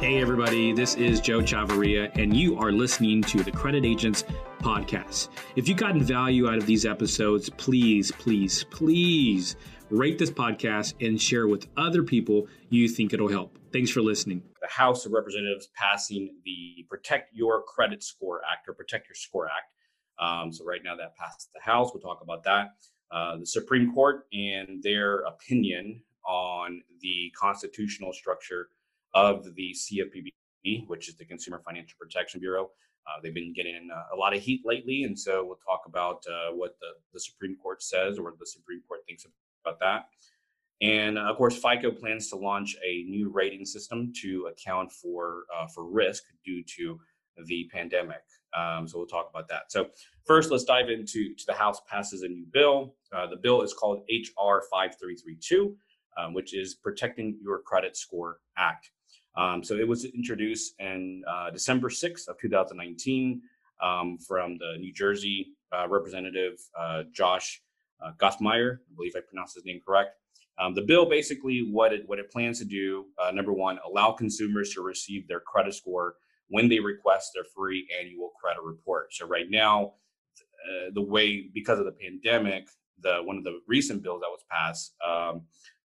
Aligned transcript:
Hey, 0.00 0.20
everybody, 0.20 0.72
this 0.72 0.96
is 0.96 1.20
Joe 1.20 1.40
Chavarria, 1.40 2.14
and 2.20 2.36
you 2.36 2.58
are 2.58 2.72
listening 2.72 3.22
to 3.22 3.42
the 3.42 3.50
Credit 3.50 3.86
Agents 3.86 4.24
Podcast. 4.58 5.28
If 5.56 5.66
you've 5.66 5.78
gotten 5.78 6.02
value 6.02 6.48
out 6.48 6.58
of 6.58 6.66
these 6.66 6.84
episodes, 6.84 7.48
please, 7.48 8.12
please, 8.12 8.64
please 8.64 9.56
rate 9.90 10.18
this 10.18 10.30
podcast 10.30 10.94
and 11.00 11.18
share 11.20 11.46
with 11.46 11.68
other 11.76 12.02
people 12.02 12.48
you 12.68 12.88
think 12.88 13.14
it'll 13.14 13.30
help. 13.30 13.56
Thanks 13.72 13.90
for 13.90 14.02
listening. 14.02 14.42
The 14.60 14.68
House 14.68 15.06
of 15.06 15.12
Representatives 15.12 15.68
passing 15.74 16.34
the 16.44 16.84
Protect 16.90 17.32
Your 17.32 17.62
Credit 17.62 18.02
Score 18.02 18.42
Act 18.52 18.68
or 18.68 18.74
Protect 18.74 19.08
Your 19.08 19.14
Score 19.14 19.46
Act. 19.46 19.72
Um, 20.18 20.52
so, 20.52 20.64
right 20.64 20.80
now, 20.84 20.96
that 20.96 21.16
passed 21.16 21.50
the 21.54 21.60
House. 21.60 21.90
We'll 21.94 22.02
talk 22.02 22.20
about 22.22 22.44
that. 22.44 22.74
Uh, 23.10 23.38
the 23.38 23.46
Supreme 23.46 23.92
Court 23.94 24.26
and 24.32 24.82
their 24.82 25.20
opinion 25.20 26.02
on 26.26 26.82
the 27.00 27.32
constitutional 27.38 28.12
structure 28.12 28.68
of 29.14 29.54
the 29.54 29.74
CFPB, 29.74 30.86
which 30.86 31.08
is 31.08 31.16
the 31.16 31.24
Consumer 31.24 31.60
Financial 31.64 31.96
Protection 31.98 32.40
Bureau. 32.40 32.70
Uh, 33.06 33.20
they've 33.22 33.34
been 33.34 33.52
getting 33.52 33.88
uh, 33.94 34.14
a 34.14 34.16
lot 34.16 34.34
of 34.34 34.42
heat 34.42 34.62
lately, 34.64 35.04
and 35.04 35.18
so 35.18 35.44
we'll 35.44 35.56
talk 35.56 35.82
about 35.86 36.24
uh, 36.26 36.52
what 36.52 36.76
the, 36.80 36.88
the 37.12 37.20
Supreme 37.20 37.56
Court 37.56 37.82
says 37.82 38.18
or 38.18 38.34
the 38.38 38.46
Supreme 38.46 38.80
Court 38.88 39.00
thinks 39.06 39.26
about 39.64 39.78
that. 39.80 40.06
And 40.80 41.18
of 41.18 41.36
course, 41.36 41.56
FICO 41.56 41.92
plans 41.92 42.28
to 42.30 42.36
launch 42.36 42.76
a 42.84 43.04
new 43.04 43.30
rating 43.30 43.64
system 43.64 44.12
to 44.22 44.50
account 44.50 44.90
for 44.90 45.44
uh, 45.54 45.66
for 45.66 45.84
risk 45.84 46.24
due 46.44 46.64
to 46.76 46.98
the 47.46 47.68
pandemic. 47.72 48.22
Um, 48.56 48.86
so 48.86 48.98
we'll 48.98 49.06
talk 49.06 49.28
about 49.30 49.48
that. 49.48 49.70
So 49.70 49.88
first, 50.24 50.50
let's 50.50 50.64
dive 50.64 50.88
into 50.88 51.34
to 51.34 51.46
the 51.46 51.54
House 51.54 51.80
passes 51.88 52.22
a 52.22 52.28
new 52.28 52.46
bill. 52.52 52.94
Uh, 53.12 53.26
the 53.26 53.36
bill 53.36 53.62
is 53.62 53.72
called 53.72 54.02
HR 54.08 54.62
5332, 54.70 55.76
um, 56.16 56.34
which 56.34 56.54
is 56.54 56.74
Protecting 56.74 57.38
Your 57.42 57.60
Credit 57.60 57.96
Score 57.96 58.38
Act. 58.56 58.90
Um, 59.36 59.64
so 59.64 59.74
it 59.74 59.86
was 59.86 60.04
introduced 60.04 60.74
in 60.78 61.22
uh, 61.28 61.50
December 61.50 61.88
6th 61.88 62.28
of 62.28 62.38
2019 62.38 63.42
um, 63.82 64.18
from 64.18 64.58
the 64.58 64.76
New 64.78 64.92
Jersey 64.92 65.48
uh, 65.72 65.88
representative 65.88 66.58
uh, 66.78 67.02
Josh 67.12 67.62
uh, 68.04 68.12
Gottheimer. 68.18 68.74
I 68.74 68.94
believe 68.94 69.14
I 69.16 69.20
pronounced 69.28 69.54
his 69.54 69.64
name 69.64 69.80
correct. 69.84 70.16
Um, 70.58 70.74
the 70.74 70.82
bill 70.82 71.06
basically 71.06 71.68
what 71.70 71.92
it 71.92 72.04
what 72.06 72.20
it 72.20 72.30
plans 72.30 72.60
to 72.60 72.64
do, 72.64 73.06
uh, 73.20 73.32
number 73.32 73.52
one, 73.52 73.78
allow 73.84 74.12
consumers 74.12 74.72
to 74.74 74.82
receive 74.82 75.26
their 75.26 75.40
credit 75.40 75.74
score 75.74 76.14
when 76.48 76.68
they 76.68 76.78
request 76.78 77.32
their 77.34 77.44
free 77.44 77.88
annual 77.98 78.30
credit 78.40 78.62
report. 78.62 79.12
So 79.12 79.26
right 79.26 79.50
now, 79.50 79.94
uh, 80.64 80.90
the 80.94 81.02
way 81.02 81.48
because 81.52 81.80
of 81.80 81.86
the 81.86 81.92
pandemic, 81.92 82.68
the 83.00 83.20
one 83.24 83.36
of 83.36 83.42
the 83.42 83.60
recent 83.66 84.02
bills 84.02 84.20
that 84.20 84.30
was 84.30 84.44
passed 84.48 84.94
um, 85.04 85.42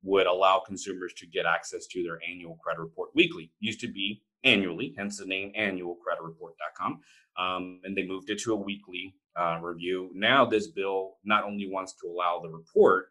would 0.02 0.26
allow 0.26 0.58
consumers 0.58 1.12
to 1.14 1.26
get 1.26 1.46
access 1.46 1.86
to 1.86 2.02
their 2.02 2.18
annual 2.28 2.56
credit 2.56 2.80
report 2.80 3.10
weekly. 3.14 3.50
Used 3.60 3.80
to 3.80 3.88
be 3.88 4.22
annually, 4.44 4.94
hence 4.96 5.18
the 5.18 5.26
name 5.26 5.52
annualcreditreport.com. 5.58 7.00
Um, 7.38 7.80
and 7.84 7.96
they 7.96 8.06
moved 8.06 8.30
it 8.30 8.40
to 8.40 8.52
a 8.52 8.56
weekly 8.56 9.14
uh, 9.36 9.58
review. 9.62 10.10
Now, 10.14 10.44
this 10.44 10.68
bill 10.68 11.18
not 11.24 11.44
only 11.44 11.68
wants 11.70 11.94
to 12.02 12.08
allow 12.08 12.40
the 12.40 12.50
report 12.50 13.06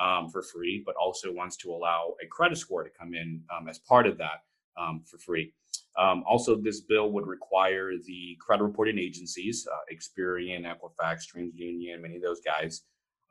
um, 0.00 0.28
for 0.30 0.42
free, 0.42 0.82
but 0.84 0.94
also 0.96 1.32
wants 1.32 1.56
to 1.58 1.70
allow 1.72 2.14
a 2.22 2.26
credit 2.26 2.56
score 2.56 2.84
to 2.84 2.90
come 2.98 3.14
in 3.14 3.42
um, 3.54 3.68
as 3.68 3.78
part 3.78 4.06
of 4.06 4.18
that 4.18 4.44
um, 4.78 5.02
for 5.04 5.18
free. 5.18 5.52
Um, 5.98 6.22
also, 6.28 6.56
this 6.56 6.82
bill 6.82 7.10
would 7.12 7.26
require 7.26 7.92
the 8.06 8.36
credit 8.40 8.64
reporting 8.64 8.98
agencies, 8.98 9.66
uh, 9.70 9.78
Experian, 9.92 10.64
Equifax, 10.64 11.24
TransUnion, 11.34 12.02
many 12.02 12.16
of 12.16 12.22
those 12.22 12.40
guys, 12.40 12.82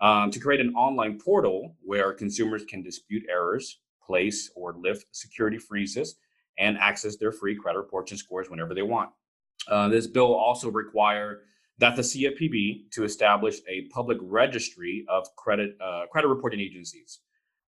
um, 0.01 0.31
to 0.31 0.39
create 0.39 0.59
an 0.61 0.73
online 0.75 1.19
portal 1.19 1.75
where 1.83 2.13
consumers 2.13 2.63
can 2.65 2.81
dispute 2.81 3.23
errors, 3.29 3.79
place 4.05 4.51
or 4.55 4.73
lift 4.73 5.05
security 5.11 5.57
freezes, 5.57 6.15
and 6.57 6.77
access 6.77 7.17
their 7.17 7.31
free 7.31 7.55
credit 7.55 7.79
reports 7.79 8.11
and 8.11 8.19
scores 8.19 8.49
whenever 8.49 8.73
they 8.73 8.81
want. 8.81 9.09
Uh, 9.67 9.87
this 9.87 10.07
bill 10.07 10.33
also 10.33 10.69
require 10.69 11.41
that 11.77 11.95
the 11.95 12.01
CFPB 12.01 12.91
to 12.91 13.03
establish 13.03 13.57
a 13.67 13.87
public 13.93 14.17
registry 14.21 15.05
of 15.09 15.27
credit 15.35 15.75
uh, 15.81 16.05
credit 16.11 16.27
reporting 16.27 16.59
agencies. 16.59 17.19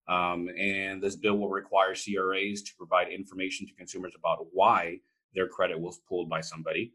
Um, 0.08 0.48
and 0.58 1.04
this 1.04 1.18
bill 1.18 1.38
will 1.38 1.50
require 1.50 1.94
CRAs 1.94 2.62
to 2.62 2.72
provide 2.78 3.10
information 3.10 3.68
to 3.68 3.74
consumers 3.74 4.14
about 4.18 4.48
why 4.54 5.00
their 5.34 5.48
credit 5.50 5.78
was 5.78 6.00
pulled 6.08 6.30
by 6.30 6.40
somebody. 6.40 6.94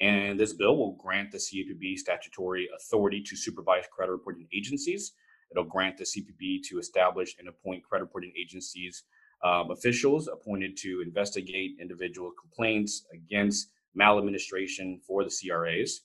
And 0.00 0.38
this 0.38 0.52
bill 0.52 0.76
will 0.76 0.96
grant 0.96 1.30
the 1.30 1.38
CFPB 1.38 1.98
statutory 1.98 2.68
authority 2.76 3.22
to 3.22 3.36
supervise 3.36 3.84
credit 3.92 4.12
reporting 4.12 4.48
agencies. 4.52 5.12
It'll 5.50 5.64
grant 5.64 5.96
the 5.96 6.04
CFPB 6.04 6.62
to 6.68 6.78
establish 6.78 7.36
and 7.38 7.48
appoint 7.48 7.84
credit 7.84 8.04
reporting 8.04 8.32
agencies 8.38 9.04
um, 9.44 9.70
officials 9.70 10.26
appointed 10.26 10.76
to 10.78 11.02
investigate 11.02 11.76
individual 11.78 12.32
complaints 12.40 13.04
against 13.12 13.68
maladministration 13.94 15.00
for 15.06 15.22
the 15.22 15.30
CRAs. 15.30 16.00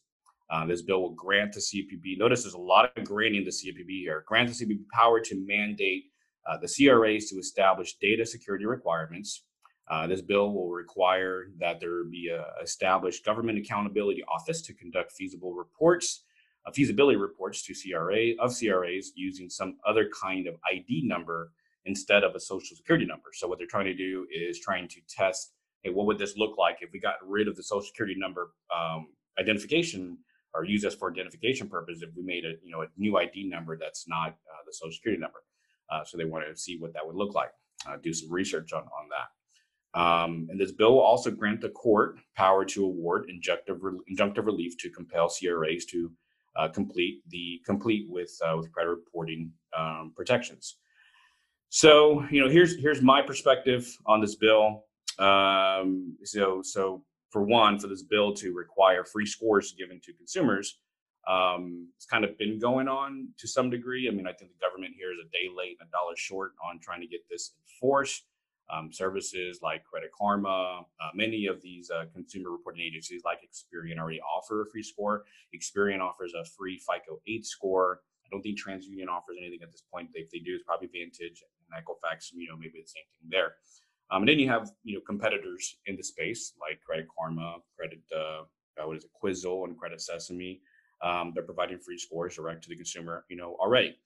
Uh, 0.51 0.65
this 0.65 0.81
bill 0.81 1.01
will 1.01 1.11
grant 1.11 1.53
the 1.53 1.59
CFPB, 1.59 2.17
notice 2.17 2.43
there's 2.43 2.55
a 2.55 2.57
lot 2.57 2.91
of 2.97 3.03
granting 3.05 3.45
the 3.45 3.51
CFPB 3.51 4.01
here, 4.01 4.23
grant 4.27 4.49
the 4.49 4.65
CFPB 4.65 4.81
power 4.91 5.19
to 5.21 5.35
mandate 5.45 6.05
uh, 6.49 6.57
the 6.57 6.67
CRAs 6.67 7.29
to 7.29 7.37
establish 7.37 7.95
data 8.01 8.25
security 8.25 8.65
requirements, 8.65 9.43
uh, 9.89 10.05
this 10.05 10.21
bill 10.21 10.53
will 10.53 10.69
require 10.69 11.47
that 11.59 11.79
there 11.79 12.03
be 12.03 12.29
a 12.29 12.45
established 12.63 13.25
government 13.25 13.57
accountability 13.57 14.23
office 14.31 14.61
to 14.61 14.73
conduct 14.73 15.11
feasible 15.11 15.53
reports, 15.53 16.25
uh, 16.65 16.71
feasibility 16.71 17.17
reports 17.17 17.63
to 17.63 17.73
CRA 17.73 18.33
of 18.39 18.55
CRAs 18.55 19.11
using 19.15 19.49
some 19.49 19.77
other 19.87 20.09
kind 20.21 20.47
of 20.47 20.55
ID 20.71 21.03
number 21.05 21.51
instead 21.85 22.23
of 22.23 22.35
a 22.35 22.39
social 22.39 22.77
security 22.77 23.05
number. 23.05 23.29
So 23.33 23.47
what 23.47 23.57
they're 23.57 23.67
trying 23.67 23.85
to 23.85 23.95
do 23.95 24.27
is 24.31 24.59
trying 24.59 24.87
to 24.89 25.01
test, 25.09 25.53
hey, 25.81 25.89
what 25.89 26.05
would 26.05 26.19
this 26.19 26.37
look 26.37 26.57
like 26.57 26.77
if 26.81 26.91
we 26.93 26.99
got 26.99 27.15
rid 27.25 27.47
of 27.47 27.55
the 27.55 27.63
social 27.63 27.87
security 27.87 28.15
number 28.17 28.51
um, 28.75 29.07
identification 29.39 30.19
or 30.53 30.65
use 30.65 30.83
this 30.83 30.95
for 30.95 31.11
identification 31.11 31.67
purposes 31.67 32.03
if 32.03 32.09
we 32.15 32.23
made 32.23 32.45
a 32.45 32.53
you 32.63 32.71
know 32.71 32.81
a 32.81 32.87
new 32.97 33.17
ID 33.17 33.47
number 33.47 33.77
that's 33.77 34.07
not 34.07 34.29
uh, 34.29 34.61
the 34.67 34.73
social 34.73 34.93
security 34.93 35.19
number. 35.19 35.39
Uh, 35.91 36.03
so 36.03 36.17
they 36.17 36.25
want 36.25 36.45
to 36.47 36.55
see 36.55 36.77
what 36.77 36.93
that 36.93 37.05
would 37.05 37.15
look 37.15 37.33
like. 37.33 37.51
Uh, 37.87 37.97
do 38.03 38.13
some 38.13 38.31
research 38.31 38.73
on 38.73 38.81
on 38.81 39.09
that. 39.09 39.29
Um, 39.95 40.47
and 40.51 40.59
this 40.59 40.71
bill 40.71 40.93
will 40.93 41.01
also 41.01 41.31
grant 41.31 41.61
the 41.61 41.69
court 41.69 42.19
power 42.35 42.63
to 42.65 42.85
award 42.85 43.29
injunctive, 43.29 43.79
re- 43.81 43.99
injunctive 44.11 44.45
relief 44.45 44.77
to 44.79 44.89
compel 44.89 45.29
CRAs 45.29 45.85
to 45.85 46.11
uh, 46.55 46.67
complete 46.67 47.21
the 47.29 47.61
complete 47.65 48.07
with 48.09 48.31
uh, 48.45 48.55
with 48.57 48.71
credit 48.71 48.89
reporting 48.89 49.51
um, 49.77 50.13
protections. 50.15 50.77
So 51.69 52.23
you 52.29 52.41
know 52.41 52.49
here's 52.49 52.79
here's 52.79 53.01
my 53.01 53.21
perspective 53.21 53.95
on 54.05 54.21
this 54.21 54.35
bill. 54.35 54.85
Um, 55.17 56.17
so 56.23 56.61
so 56.63 57.03
for 57.31 57.43
one, 57.43 57.79
for 57.79 57.87
this 57.87 58.03
bill 58.03 58.33
to 58.35 58.53
require 58.53 59.03
free 59.03 59.25
scores 59.25 59.73
given 59.77 59.99
to 60.03 60.13
consumers, 60.13 60.79
um, 61.27 61.87
it's 61.95 62.07
kind 62.07 62.25
of 62.25 62.37
been 62.37 62.57
going 62.59 62.87
on 62.87 63.29
to 63.37 63.47
some 63.47 63.69
degree. 63.69 64.07
I 64.07 64.11
mean, 64.11 64.27
I 64.27 64.33
think 64.33 64.51
the 64.51 64.65
government 64.65 64.93
here 64.97 65.11
is 65.11 65.19
a 65.23 65.29
day 65.29 65.47
late 65.55 65.77
and 65.79 65.87
a 65.87 65.91
dollar 65.91 66.15
short 66.15 66.53
on 66.67 66.79
trying 66.79 67.01
to 67.01 67.07
get 67.07 67.21
this 67.29 67.53
enforced 67.61 68.23
um, 68.69 68.91
services 68.91 69.59
like 69.61 69.83
Credit 69.83 70.11
Karma. 70.17 70.81
Uh, 71.01 71.09
many 71.13 71.47
of 71.47 71.61
these 71.61 71.89
uh, 71.89 72.05
consumer 72.13 72.51
reporting 72.51 72.81
agencies 72.81 73.21
like 73.25 73.39
Experian 73.39 73.99
already 73.99 74.21
offer 74.21 74.61
a 74.61 74.65
free 74.65 74.83
score. 74.83 75.23
Experian 75.55 76.01
offers 76.01 76.33
a 76.33 76.45
free 76.45 76.77
FICO 76.77 77.19
8 77.27 77.45
score. 77.45 78.01
I 78.25 78.29
don't 78.31 78.41
think 78.41 78.59
TransUnion 78.59 79.07
offers 79.09 79.37
anything 79.39 79.59
at 79.63 79.71
this 79.71 79.83
point. 79.91 80.09
If 80.13 80.29
they 80.29 80.39
do, 80.39 80.55
it's 80.55 80.63
probably 80.63 80.89
Vantage 80.93 81.43
and 81.43 81.83
Equifax. 81.83 82.27
You 82.33 82.47
know, 82.49 82.57
maybe 82.57 82.81
the 82.81 82.87
same 82.87 83.03
thing 83.19 83.29
there. 83.29 83.53
Um, 84.11 84.23
and 84.23 84.29
then 84.29 84.39
you 84.39 84.49
have 84.49 84.71
you 84.83 84.95
know 84.95 85.01
competitors 85.01 85.77
in 85.85 85.95
the 85.95 86.03
space 86.03 86.53
like 86.59 86.81
Credit 86.81 87.07
Karma, 87.15 87.57
Credit 87.77 87.99
uh, 88.15 88.43
what 88.85 88.97
is 88.97 89.03
it, 89.03 89.11
Quizzle, 89.13 89.65
and 89.65 89.77
Credit 89.77 89.99
Sesame. 89.99 90.61
Um, 91.01 91.31
they're 91.33 91.43
providing 91.43 91.79
free 91.79 91.97
scores 91.97 92.35
direct 92.35 92.63
to 92.63 92.69
the 92.69 92.75
consumer. 92.75 93.25
You 93.29 93.37
know 93.37 93.55
already. 93.59 93.97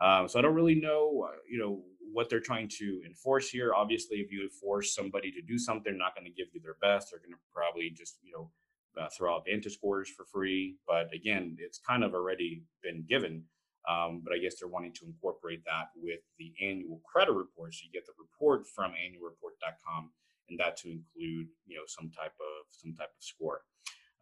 Um, 0.00 0.26
so 0.26 0.38
I 0.38 0.42
don't 0.42 0.54
really 0.54 0.74
know, 0.74 1.28
uh, 1.28 1.36
you 1.48 1.58
know, 1.60 1.80
what 2.12 2.28
they're 2.28 2.40
trying 2.40 2.68
to 2.78 3.00
enforce 3.06 3.48
here. 3.48 3.72
Obviously, 3.74 4.18
if 4.18 4.30
you 4.30 4.48
force 4.60 4.94
somebody 4.94 5.30
to 5.32 5.42
do 5.42 5.58
something, 5.58 5.84
they're 5.84 5.98
not 5.98 6.14
going 6.14 6.26
to 6.26 6.32
give 6.32 6.48
you 6.52 6.60
their 6.60 6.76
best. 6.80 7.10
They're 7.10 7.20
going 7.20 7.32
to 7.32 7.38
probably 7.54 7.90
just, 7.90 8.18
you 8.22 8.32
know, 8.32 8.50
uh, 9.00 9.08
throw 9.16 9.34
out 9.34 9.46
Vantage 9.46 9.74
scores 9.74 10.10
for 10.10 10.24
free. 10.24 10.76
But 10.86 11.12
again, 11.14 11.56
it's 11.58 11.78
kind 11.78 12.04
of 12.04 12.14
already 12.14 12.64
been 12.82 13.04
given. 13.08 13.44
Um, 13.88 14.22
but 14.22 14.32
I 14.32 14.38
guess 14.38 14.54
they're 14.60 14.68
wanting 14.68 14.92
to 14.94 15.06
incorporate 15.06 15.64
that 15.64 15.88
with 15.96 16.20
the 16.38 16.52
annual 16.62 17.00
credit 17.04 17.32
report. 17.32 17.74
So 17.74 17.80
you 17.84 17.92
get 17.92 18.06
the 18.06 18.12
report 18.18 18.66
from 18.66 18.92
annualreport.com, 18.92 20.10
and 20.48 20.58
that 20.60 20.76
to 20.78 20.88
include, 20.88 21.48
you 21.66 21.76
know, 21.76 21.82
some 21.86 22.10
type 22.10 22.34
of 22.38 22.66
some 22.70 22.94
type 22.94 23.08
of 23.08 23.22
score. 23.24 23.62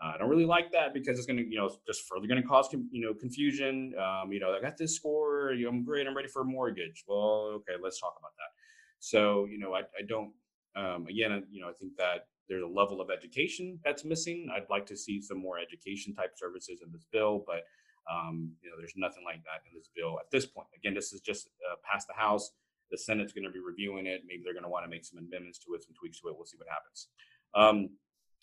Uh, 0.02 0.12
I 0.14 0.18
don't 0.18 0.30
really 0.30 0.46
like 0.46 0.72
that 0.72 0.94
because 0.94 1.18
it's 1.18 1.26
going 1.26 1.36
to, 1.36 1.46
you 1.46 1.58
know, 1.58 1.70
just 1.86 2.08
further 2.08 2.26
going 2.26 2.40
to 2.40 2.48
cause, 2.48 2.68
you 2.72 3.04
know, 3.04 3.12
confusion. 3.12 3.92
Um, 3.98 4.32
you 4.32 4.40
know, 4.40 4.54
I 4.54 4.60
got 4.60 4.78
this 4.78 4.96
score. 4.96 5.50
I'm 5.50 5.84
great. 5.84 6.06
I'm 6.06 6.16
ready 6.16 6.28
for 6.28 6.40
a 6.42 6.44
mortgage. 6.44 7.04
Well, 7.06 7.52
okay, 7.56 7.74
let's 7.82 8.00
talk 8.00 8.14
about 8.18 8.32
that. 8.36 8.50
So, 8.98 9.44
you 9.44 9.58
know, 9.58 9.74
I, 9.74 9.80
I 9.80 10.02
don't, 10.08 10.32
um, 10.74 11.06
again, 11.06 11.44
you 11.50 11.60
know, 11.60 11.68
I 11.68 11.72
think 11.78 11.96
that 11.98 12.28
there's 12.48 12.62
a 12.62 12.66
level 12.66 13.00
of 13.00 13.10
education 13.10 13.78
that's 13.84 14.04
missing. 14.04 14.48
I'd 14.54 14.70
like 14.70 14.86
to 14.86 14.96
see 14.96 15.20
some 15.20 15.38
more 15.38 15.58
education 15.58 16.14
type 16.14 16.32
services 16.34 16.80
in 16.84 16.90
this 16.92 17.06
bill, 17.12 17.44
but, 17.46 17.64
um, 18.10 18.52
you 18.62 18.70
know, 18.70 18.76
there's 18.78 18.94
nothing 18.96 19.22
like 19.24 19.42
that 19.44 19.62
in 19.68 19.76
this 19.76 19.88
bill 19.94 20.18
at 20.18 20.30
this 20.32 20.46
point. 20.46 20.68
Again, 20.74 20.94
this 20.94 21.12
is 21.12 21.20
just 21.20 21.48
uh, 21.70 21.76
past 21.84 22.08
the 22.08 22.14
House. 22.14 22.50
The 22.90 22.98
Senate's 22.98 23.32
going 23.32 23.44
to 23.44 23.50
be 23.50 23.60
reviewing 23.60 24.06
it. 24.06 24.22
Maybe 24.26 24.42
they're 24.42 24.54
going 24.54 24.64
to 24.64 24.70
want 24.70 24.84
to 24.84 24.90
make 24.90 25.04
some 25.04 25.18
amendments 25.18 25.58
to 25.60 25.74
it, 25.74 25.84
some 25.84 25.94
tweaks 25.94 26.20
to 26.20 26.28
it. 26.28 26.34
We'll 26.34 26.46
see 26.46 26.56
what 26.56 26.68
happens. 26.68 27.08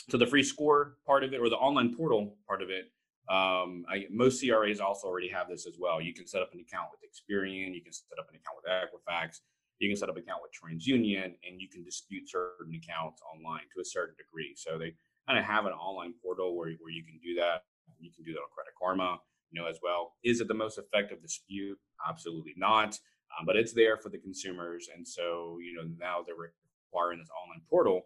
So 0.09 0.17
the 0.17 0.27
free 0.27 0.43
score 0.43 0.97
part 1.05 1.23
of 1.23 1.33
it, 1.33 1.39
or 1.39 1.49
the 1.49 1.57
online 1.57 1.95
portal 1.95 2.37
part 2.47 2.61
of 2.61 2.69
it, 2.69 2.91
um, 3.29 3.83
I, 3.89 4.05
most 4.09 4.41
CRAs 4.41 4.79
also 4.79 5.07
already 5.07 5.27
have 5.29 5.49
this 5.49 5.67
as 5.67 5.75
well. 5.77 5.99
You 5.99 6.13
can 6.13 6.25
set 6.27 6.41
up 6.41 6.53
an 6.53 6.61
account 6.61 6.87
with 6.91 7.03
Experian. 7.03 7.75
You 7.75 7.81
can 7.81 7.91
set 7.91 8.17
up 8.17 8.29
an 8.29 8.39
account 8.39 8.55
with 8.55 8.71
Equifax. 8.71 9.41
You 9.79 9.89
can 9.89 9.97
set 9.97 10.09
up 10.09 10.15
an 10.15 10.23
account 10.23 10.41
with 10.41 10.51
TransUnion, 10.55 11.25
and 11.25 11.59
you 11.59 11.67
can 11.67 11.83
dispute 11.83 12.29
certain 12.29 12.73
accounts 12.73 13.21
online 13.21 13.67
to 13.75 13.81
a 13.81 13.85
certain 13.85 14.15
degree. 14.17 14.53
So 14.55 14.77
they 14.77 14.95
kind 15.27 15.37
of 15.37 15.45
have 15.45 15.65
an 15.65 15.73
online 15.73 16.13
portal 16.23 16.55
where, 16.57 16.69
where 16.79 16.91
you 16.91 17.03
can 17.03 17.19
do 17.21 17.35
that. 17.35 17.63
You 17.99 18.11
can 18.15 18.23
do 18.23 18.33
that 18.33 18.39
on 18.39 18.47
Credit 18.55 18.73
Karma, 18.81 19.19
you 19.51 19.61
know, 19.61 19.67
as 19.67 19.79
well. 19.83 20.13
Is 20.23 20.39
it 20.39 20.47
the 20.47 20.53
most 20.53 20.77
effective 20.77 21.21
dispute? 21.21 21.77
Absolutely 22.07 22.53
not. 22.55 22.97
Um, 23.37 23.45
but 23.45 23.55
it's 23.55 23.73
there 23.73 23.97
for 23.97 24.09
the 24.09 24.17
consumers, 24.17 24.89
and 24.95 25.05
so 25.05 25.57
you 25.61 25.75
know 25.75 25.83
now 25.99 26.23
they're 26.25 26.35
requiring 26.35 27.19
this 27.19 27.29
online 27.43 27.61
portal, 27.69 28.03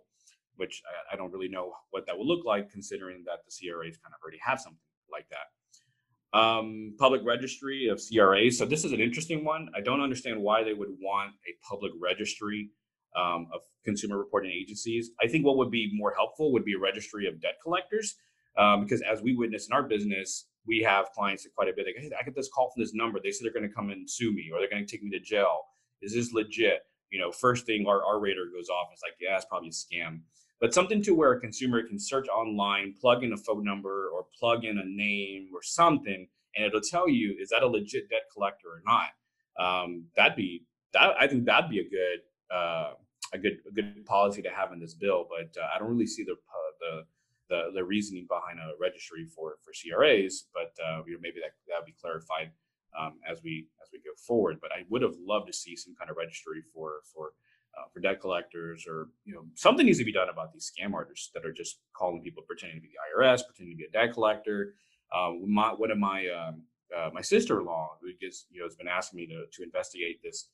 which 0.56 0.81
I, 0.86 1.13
I 1.13 1.18
don't 1.18 1.31
really 1.31 1.50
know 1.50 1.74
what 1.92 2.06
that 2.07 2.18
will 2.18 2.27
look 2.27 2.45
like, 2.45 2.69
considering 2.69 3.24
that 3.25 3.39
the 3.45 3.51
CRAs 3.51 3.98
kind 3.98 4.13
of 4.13 4.21
already 4.24 4.39
have 4.44 4.59
something 4.59 4.80
like 5.12 5.27
that. 5.30 6.38
Um, 6.38 6.95
public 6.98 7.21
registry 7.25 7.88
of 7.88 8.01
CRAs. 8.01 8.57
So 8.57 8.65
this 8.65 8.86
is 8.86 8.94
an 8.94 9.01
interesting 9.01 9.44
one. 9.44 9.69
I 9.75 9.81
don't 9.81 10.01
understand 10.01 10.42
why 10.42 10.63
they 10.63 10.74
would 10.74 10.92
want 11.01 11.31
a 11.48 11.53
public 11.68 11.92
registry 12.00 12.69
um, 13.15 13.48
of 13.53 13.62
consumer 13.83 14.18
reporting 14.18 14.51
agencies. 14.51 15.12
I 15.21 15.27
think 15.27 15.45
what 15.45 15.57
would 15.57 15.71
be 15.71 15.92
more 15.94 16.13
helpful 16.15 16.53
would 16.53 16.63
be 16.63 16.74
a 16.74 16.80
registry 16.80 17.27
of 17.27 17.42
debt 17.42 17.56
collectors, 17.62 18.15
um, 18.57 18.83
because 18.83 19.01
as 19.01 19.21
we 19.21 19.36
witness 19.36 19.68
in 19.68 19.74
our 19.74 19.83
business, 19.83 20.48
we 20.65 20.80
have 20.81 21.12
clients 21.12 21.44
that 21.44 21.53
quite 21.56 21.68
a 21.68 21.74
bit. 21.75 21.86
Like, 21.86 21.95
hey, 21.98 22.12
I 22.19 22.24
get 22.24 22.36
this 22.36 22.50
call 22.53 22.71
from 22.74 22.83
this 22.83 22.94
number. 22.94 23.19
They 23.21 23.31
say 23.31 23.44
they're 23.44 23.53
going 23.53 23.68
to 23.68 23.75
come 23.75 23.89
and 23.89 24.09
sue 24.09 24.31
me, 24.31 24.50
or 24.53 24.59
they're 24.59 24.69
going 24.69 24.86
to 24.86 24.89
take 24.89 25.03
me 25.03 25.09
to 25.12 25.19
jail. 25.19 25.63
Is 26.01 26.13
this 26.13 26.33
legit? 26.33 26.81
You 27.12 27.19
know, 27.19 27.31
first 27.31 27.66
thing 27.66 27.86
our, 27.88 28.04
our 28.04 28.19
radar 28.19 28.46
goes 28.46 28.69
off 28.69 28.88
is 28.94 29.02
like, 29.04 29.13
yeah, 29.19 29.36
it's 29.36 29.46
probably 29.46 29.69
a 29.69 29.72
scam 29.72 30.22
but 30.62 30.75
something 30.75 31.02
to 31.02 31.16
where 31.16 31.34
a 31.34 31.40
consumer 31.40 31.81
can 31.81 32.00
search 32.00 32.28
online, 32.30 32.94
plug 33.02 33.24
in 33.24 33.34
a 33.34 33.38
phone 33.38 33.66
number 33.66 34.10
or 34.10 34.28
plug 34.40 34.63
in 34.63 34.78
a 34.78 34.86
name 34.86 35.50
or 35.54 35.63
something, 35.63 36.28
and 36.56 36.66
it'll 36.66 36.80
tell 36.80 37.10
you 37.10 37.36
is 37.42 37.50
that 37.50 37.63
a 37.63 37.68
legit 37.68 38.10
debt 38.10 38.30
collector 38.31 38.68
or 38.68 38.84
not. 38.86 39.10
Um, 39.60 40.06
that'd 40.16 40.36
be 40.36 40.63
that. 40.94 41.16
I 41.19 41.28
think 41.28 41.46
that'd 41.46 41.69
be 41.69 41.80
a 41.80 41.90
good 41.90 42.56
uh, 42.56 42.94
a 43.34 43.40
good 43.40 43.58
a 43.68 43.72
good 43.72 44.06
policy 44.06 44.44
to 44.44 44.50
have 44.50 44.72
in 44.72 44.80
this 44.80 44.94
bill. 44.94 45.28
But 45.28 45.60
uh, 45.60 45.68
I 45.75 45.80
don't 45.80 45.90
really 45.90 46.08
see 46.08 46.24
the 46.24 46.34
uh, 46.34 46.72
the 46.80 47.04
the, 47.50 47.72
the 47.74 47.84
reasoning 47.84 48.28
behind 48.30 48.60
a 48.60 48.74
registry 48.80 49.25
for 49.25 49.58
for 49.63 49.74
CRAs. 49.74 50.46
But 50.54 50.74
uh, 50.86 51.02
you 51.08 51.13
know 51.13 51.19
maybe 51.22 51.40
that 51.42 51.54
that 51.69 51.80
would 51.80 51.88
be 51.88 51.96
clarified 52.00 52.52
um, 53.00 53.20
as 53.30 53.42
we 53.44 53.68
as 53.82 53.90
we 53.92 54.00
go 54.00 54.12
forward. 54.18 54.60
But 54.62 54.72
I 54.72 54.84
would 54.90 55.02
have 55.02 55.16
loved 55.20 55.48
to 55.48 55.54
see 55.54 55.76
some 55.76 55.96
kind 55.96 56.10
of 56.10 56.18
registry 56.18 56.62
for 56.74 57.02
for 57.14 57.34
uh, 57.78 57.88
for 57.94 58.00
debt 58.00 58.20
collectors, 58.20 58.86
or 58.88 59.10
you 59.26 59.34
know, 59.34 59.46
something 59.56 59.86
needs 59.86 60.00
to 60.00 60.06
be 60.06 60.12
done 60.12 60.30
about 60.30 60.52
these 60.54 60.72
scam 60.72 60.94
artists 60.94 61.30
that 61.34 61.46
are 61.46 61.54
just 61.54 61.80
calling 61.94 62.22
people 62.22 62.44
pretending 62.44 62.78
to 62.78 62.82
be 62.82 62.90
the 62.90 63.22
IRS, 63.22 63.46
pretending 63.46 63.76
to 63.76 63.78
be 63.78 63.86
a 63.86 63.92
debt 63.92 64.14
collector. 64.14 64.76
Um, 65.16 65.44
my, 65.48 65.70
one 65.70 65.92
of 65.92 65.98
my 65.98 66.28
um, 66.28 66.64
uh, 66.96 67.10
my 67.14 67.22
sister-in-law, 67.22 67.98
who 68.02 68.10
gets 68.20 68.46
you 68.52 68.60
know, 68.60 68.66
has 68.66 68.76
been 68.76 68.88
asking 68.88 69.18
me 69.18 69.28
to 69.28 69.46
to 69.52 69.64
investigate 69.64 70.22
this 70.24 70.50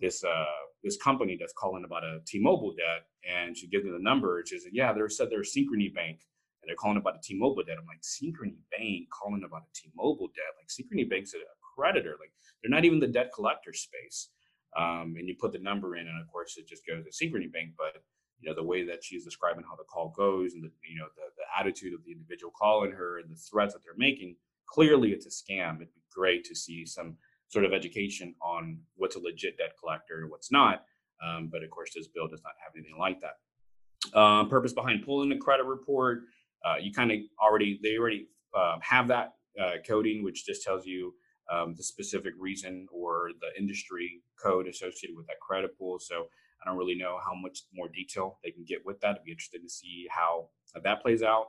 this 0.00 0.24
uh, 0.24 0.44
this 0.82 0.96
company 0.96 1.36
that's 1.38 1.52
calling 1.52 1.84
about 1.84 2.04
a 2.04 2.20
T-Mobile 2.26 2.72
debt, 2.72 3.06
and 3.28 3.56
she 3.56 3.68
gives 3.68 3.84
me 3.84 3.90
the 3.90 4.02
number. 4.02 4.38
and 4.38 4.48
She 4.48 4.58
said, 4.58 4.72
"Yeah, 4.74 4.92
they're 4.92 5.08
said 5.08 5.28
they're 5.30 5.40
Synchrony 5.42 5.94
Bank." 5.94 6.20
And 6.62 6.70
they're 6.70 6.76
calling 6.76 6.96
about 6.96 7.14
a 7.14 7.22
T-Mobile 7.22 7.62
debt. 7.62 7.76
I'm 7.78 7.86
like, 7.86 8.02
Synchrony 8.02 8.56
Bank 8.76 9.06
calling 9.12 9.44
about 9.44 9.62
a 9.62 9.72
T-Mobile 9.72 10.28
debt. 10.34 10.50
Like 10.58 10.66
Synchrony 10.66 11.08
Bank's 11.08 11.32
a 11.34 11.38
creditor. 11.76 12.16
Like 12.18 12.32
they're 12.62 12.70
not 12.70 12.84
even 12.84 13.00
the 13.00 13.06
debt 13.06 13.30
collector 13.34 13.72
space 13.72 14.30
um, 14.76 15.14
and 15.18 15.26
you 15.26 15.34
put 15.40 15.52
the 15.52 15.58
number 15.58 15.96
in, 15.96 16.06
and 16.06 16.20
of 16.20 16.30
course 16.30 16.56
it 16.58 16.68
just 16.68 16.86
goes 16.86 17.04
to 17.04 17.10
Synchrony 17.10 17.50
Bank. 17.50 17.70
But 17.76 18.02
you 18.40 18.48
know 18.48 18.54
the 18.54 18.62
way 18.62 18.84
that 18.84 19.02
she's 19.02 19.24
describing 19.24 19.64
how 19.68 19.76
the 19.76 19.84
call 19.84 20.12
goes, 20.16 20.52
and 20.52 20.62
the 20.62 20.70
you 20.88 20.98
know 20.98 21.06
the, 21.16 21.22
the 21.36 21.44
attitude 21.58 21.94
of 21.94 22.04
the 22.04 22.12
individual 22.12 22.52
calling 22.58 22.92
her, 22.92 23.18
and 23.18 23.30
the 23.30 23.36
threats 23.36 23.72
that 23.72 23.80
they're 23.82 23.94
making, 23.96 24.36
clearly 24.66 25.12
it's 25.12 25.26
a 25.26 25.30
scam. 25.30 25.76
It'd 25.76 25.94
be 25.94 26.02
great 26.14 26.44
to 26.44 26.54
see 26.54 26.84
some 26.84 27.16
sort 27.48 27.64
of 27.64 27.72
education 27.72 28.34
on 28.42 28.78
what's 28.96 29.16
a 29.16 29.20
legit 29.20 29.56
debt 29.56 29.72
collector 29.80 30.20
and 30.20 30.30
what's 30.30 30.52
not. 30.52 30.84
Um, 31.24 31.48
but 31.50 31.62
of 31.62 31.70
course, 31.70 31.92
this 31.94 32.08
bill 32.08 32.28
does 32.28 32.42
not 32.44 32.52
have 32.62 32.72
anything 32.76 32.98
like 32.98 33.20
that. 33.20 34.18
Um, 34.18 34.50
purpose 34.50 34.74
behind 34.74 35.04
pulling 35.04 35.30
the 35.30 35.38
credit 35.38 35.64
report, 35.64 36.24
uh, 36.64 36.74
you 36.78 36.92
kind 36.92 37.10
of 37.10 37.18
already 37.42 37.80
they 37.82 37.96
already 37.96 38.26
uh, 38.54 38.76
have 38.82 39.08
that 39.08 39.32
uh, 39.58 39.76
coding, 39.88 40.22
which 40.22 40.44
just 40.44 40.62
tells 40.62 40.84
you 40.84 41.14
um, 41.50 41.74
the 41.76 41.82
specific 41.82 42.34
reason 42.38 42.86
or 42.92 43.30
the 43.40 43.60
industry 43.60 44.22
code 44.42 44.66
associated 44.66 45.16
with 45.16 45.26
that 45.26 45.40
credit 45.40 45.76
pool. 45.78 45.98
So 45.98 46.26
I 46.62 46.68
don't 46.68 46.78
really 46.78 46.96
know 46.96 47.18
how 47.24 47.34
much 47.34 47.60
more 47.72 47.88
detail 47.88 48.38
they 48.42 48.50
can 48.50 48.64
get 48.64 48.84
with 48.84 49.00
that. 49.00 49.16
I'd 49.16 49.24
be 49.24 49.30
interested 49.30 49.62
to 49.62 49.68
see 49.68 50.06
how 50.10 50.48
that 50.82 51.02
plays 51.02 51.22
out. 51.22 51.48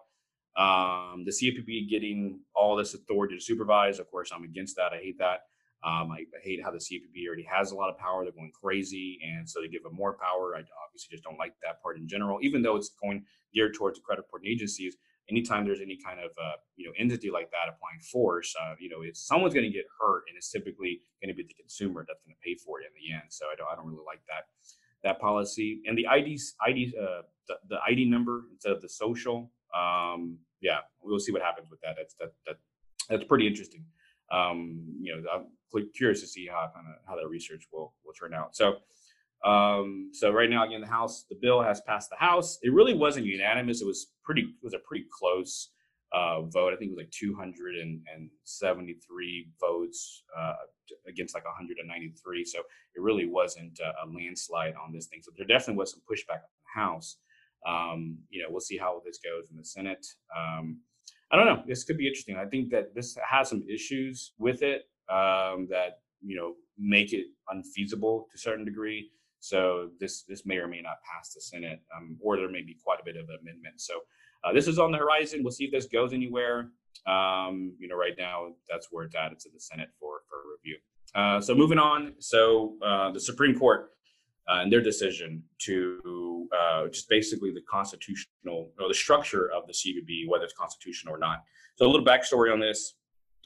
Um, 0.57 1.23
the 1.25 1.31
CFPB 1.31 1.89
getting 1.89 2.39
all 2.55 2.75
this 2.75 2.93
authority 2.93 3.35
to 3.35 3.41
supervise, 3.41 3.99
of 3.99 4.09
course, 4.09 4.31
I'm 4.33 4.43
against 4.43 4.75
that. 4.77 4.91
I 4.91 4.97
hate 4.97 5.19
that. 5.19 5.41
Um, 5.83 6.11
I, 6.11 6.25
I, 6.35 6.41
hate 6.43 6.59
how 6.63 6.71
the 6.71 6.79
CFPB 6.79 7.27
already 7.27 7.43
has 7.43 7.71
a 7.71 7.75
lot 7.75 7.91
of 7.91 7.99
power. 7.99 8.23
They're 8.23 8.33
going 8.33 8.51
crazy, 8.59 9.19
and 9.23 9.47
so 9.47 9.61
they 9.61 9.67
give 9.67 9.83
them 9.83 9.93
more 9.93 10.13
power. 10.13 10.55
I 10.55 10.63
obviously 10.83 11.11
just 11.11 11.23
don't 11.23 11.37
like 11.37 11.53
that 11.61 11.83
part 11.83 11.97
in 11.97 12.07
general, 12.07 12.39
even 12.41 12.63
though 12.63 12.75
it's 12.75 12.89
going 12.99 13.23
geared 13.53 13.75
towards 13.75 13.99
the 13.99 14.03
credit 14.03 14.21
reporting 14.21 14.49
agencies 14.49 14.97
anytime 15.29 15.65
there's 15.65 15.81
any 15.81 15.97
kind 15.97 16.19
of 16.19 16.31
uh, 16.41 16.57
you 16.75 16.85
know 16.85 16.93
entity 16.97 17.29
like 17.29 17.49
that 17.51 17.69
applying 17.69 17.99
force, 18.11 18.55
uh, 18.61 18.75
you 18.79 18.89
know, 18.89 19.01
it's 19.01 19.25
someone's 19.25 19.53
going 19.53 19.65
to 19.65 19.71
get 19.71 19.85
hurt, 19.99 20.23
and 20.27 20.37
it's 20.37 20.51
typically 20.51 21.01
going 21.21 21.29
to 21.29 21.35
be 21.35 21.43
the 21.43 21.53
consumer 21.53 22.05
that's 22.07 22.21
going 22.23 22.35
to 22.35 22.41
pay 22.43 22.55
for 22.55 22.81
it 22.81 22.85
in 22.85 22.93
the 22.95 23.13
end. 23.13 23.29
So 23.29 23.45
I 23.51 23.55
don't 23.55 23.67
I 23.71 23.75
don't 23.75 23.85
really 23.85 24.05
like 24.05 24.21
that 24.27 24.45
that 25.03 25.19
policy 25.19 25.81
and 25.85 25.97
the 25.97 26.07
ID 26.07 26.39
ID 26.65 26.93
uh, 26.99 27.21
the, 27.47 27.55
the 27.69 27.77
ID 27.87 28.05
number 28.05 28.43
instead 28.51 28.73
of 28.73 28.81
the 28.81 28.89
social. 28.89 29.51
Um, 29.75 30.37
yeah, 30.61 30.79
we'll 31.01 31.19
see 31.19 31.31
what 31.31 31.41
happens 31.41 31.69
with 31.69 31.79
that. 31.81 31.95
That's 31.97 32.15
that 32.19 32.33
that 32.45 32.55
that's 33.09 33.23
pretty 33.25 33.47
interesting. 33.47 33.85
Um, 34.31 34.81
you 34.99 35.15
know, 35.15 35.23
I'm 35.33 35.89
curious 35.95 36.21
to 36.21 36.27
see 36.27 36.47
how 36.47 36.69
kind 36.73 36.87
of 36.87 36.95
how 37.07 37.15
that 37.15 37.27
research 37.27 37.67
will 37.71 37.93
will 38.05 38.13
turn 38.13 38.33
out. 38.33 38.55
So 38.55 38.77
um, 39.45 40.09
so 40.13 40.31
right 40.31 40.49
now, 40.49 40.65
again, 40.65 40.81
the 40.81 40.87
House, 40.87 41.25
the 41.29 41.37
bill 41.39 41.61
has 41.61 41.79
passed 41.81 42.09
the 42.09 42.17
House. 42.17 42.57
It 42.63 42.73
really 42.73 42.95
wasn't 42.95 43.25
unanimous. 43.25 43.81
It 43.81 43.85
was 43.85 44.07
pretty, 44.23 44.41
it 44.41 44.63
was 44.63 44.73
a 44.73 44.79
pretty 44.79 45.05
close 45.11 45.69
uh, 46.13 46.41
vote. 46.41 46.73
I 46.73 46.77
think 46.77 46.91
it 46.91 46.95
was 46.95 47.03
like 47.03 47.11
273 47.11 49.47
votes 49.59 50.23
uh, 50.37 50.55
against 51.07 51.35
like 51.35 51.45
193. 51.45 52.45
So 52.45 52.59
it 52.59 53.01
really 53.01 53.27
wasn't 53.27 53.79
a, 53.79 53.93
a, 54.03 54.07
landslide 54.09 54.73
on 54.75 54.91
this 54.93 55.05
thing. 55.07 55.21
So 55.21 55.31
there 55.37 55.45
definitely 55.45 55.77
was 55.77 55.91
some 55.91 56.01
pushback 56.09 56.41
on 56.41 56.49
the 56.63 56.81
House. 56.81 57.17
Um, 57.67 58.17
you 58.29 58.41
know, 58.41 58.47
we'll 58.49 58.61
see 58.61 58.77
how 58.77 59.01
this 59.05 59.19
goes 59.19 59.51
in 59.51 59.57
the 59.57 59.65
Senate. 59.65 60.07
Um, 60.35 60.79
I 61.31 61.35
don't 61.35 61.45
know. 61.45 61.61
This 61.67 61.83
could 61.83 61.97
be 61.97 62.07
interesting. 62.07 62.37
I 62.37 62.45
think 62.45 62.71
that 62.71 62.95
this 62.95 63.17
has 63.29 63.49
some 63.49 63.63
issues 63.69 64.31
with 64.37 64.61
it 64.61 64.83
um, 65.09 65.67
that 65.69 65.99
you 66.21 66.37
know 66.37 66.53
make 66.77 67.11
it 67.13 67.25
unfeasible 67.49 68.27
to 68.29 68.35
a 68.35 68.37
certain 68.37 68.63
degree. 68.63 69.11
So 69.39 69.89
this 69.99 70.23
this 70.23 70.45
may 70.45 70.57
or 70.57 70.67
may 70.67 70.81
not 70.81 70.97
pass 71.03 71.33
the 71.33 71.41
Senate, 71.41 71.81
um, 71.95 72.17
or 72.21 72.37
there 72.37 72.49
may 72.49 72.61
be 72.61 72.75
quite 72.83 72.99
a 72.99 73.05
bit 73.05 73.15
of 73.15 73.25
amendment. 73.41 73.79
So 73.79 73.93
uh, 74.43 74.53
this 74.53 74.67
is 74.67 74.79
on 74.79 74.91
the 74.91 74.97
horizon. 74.97 75.41
We'll 75.43 75.51
see 75.51 75.65
if 75.65 75.71
this 75.71 75.85
goes 75.85 76.13
anywhere. 76.13 76.71
Um, 77.05 77.73
you 77.79 77.87
know, 77.87 77.95
right 77.95 78.15
now 78.17 78.53
that's 78.69 78.87
where 78.91 79.05
it's. 79.05 79.15
It's 79.31 79.45
in 79.45 79.51
the 79.53 79.59
Senate 79.59 79.89
for 79.99 80.21
for 80.29 80.37
review. 80.51 80.77
Uh, 81.15 81.39
so 81.41 81.55
moving 81.55 81.79
on. 81.79 82.13
So 82.19 82.75
uh, 82.85 83.11
the 83.11 83.19
Supreme 83.19 83.57
Court 83.57 83.91
uh, 84.49 84.61
and 84.61 84.71
their 84.71 84.81
decision 84.81 85.43
to 85.59 86.47
uh, 86.57 86.87
just 86.87 87.09
basically 87.09 87.51
the 87.51 87.61
constitutional 87.69 88.71
or 88.79 88.87
the 88.87 88.93
structure 88.93 89.51
of 89.51 89.67
the 89.67 89.73
CFPB, 89.73 90.27
whether 90.27 90.45
it's 90.45 90.53
constitutional 90.53 91.13
or 91.13 91.17
not. 91.17 91.43
So 91.75 91.85
a 91.85 91.89
little 91.89 92.05
backstory 92.05 92.51
on 92.51 92.59
this. 92.59 92.95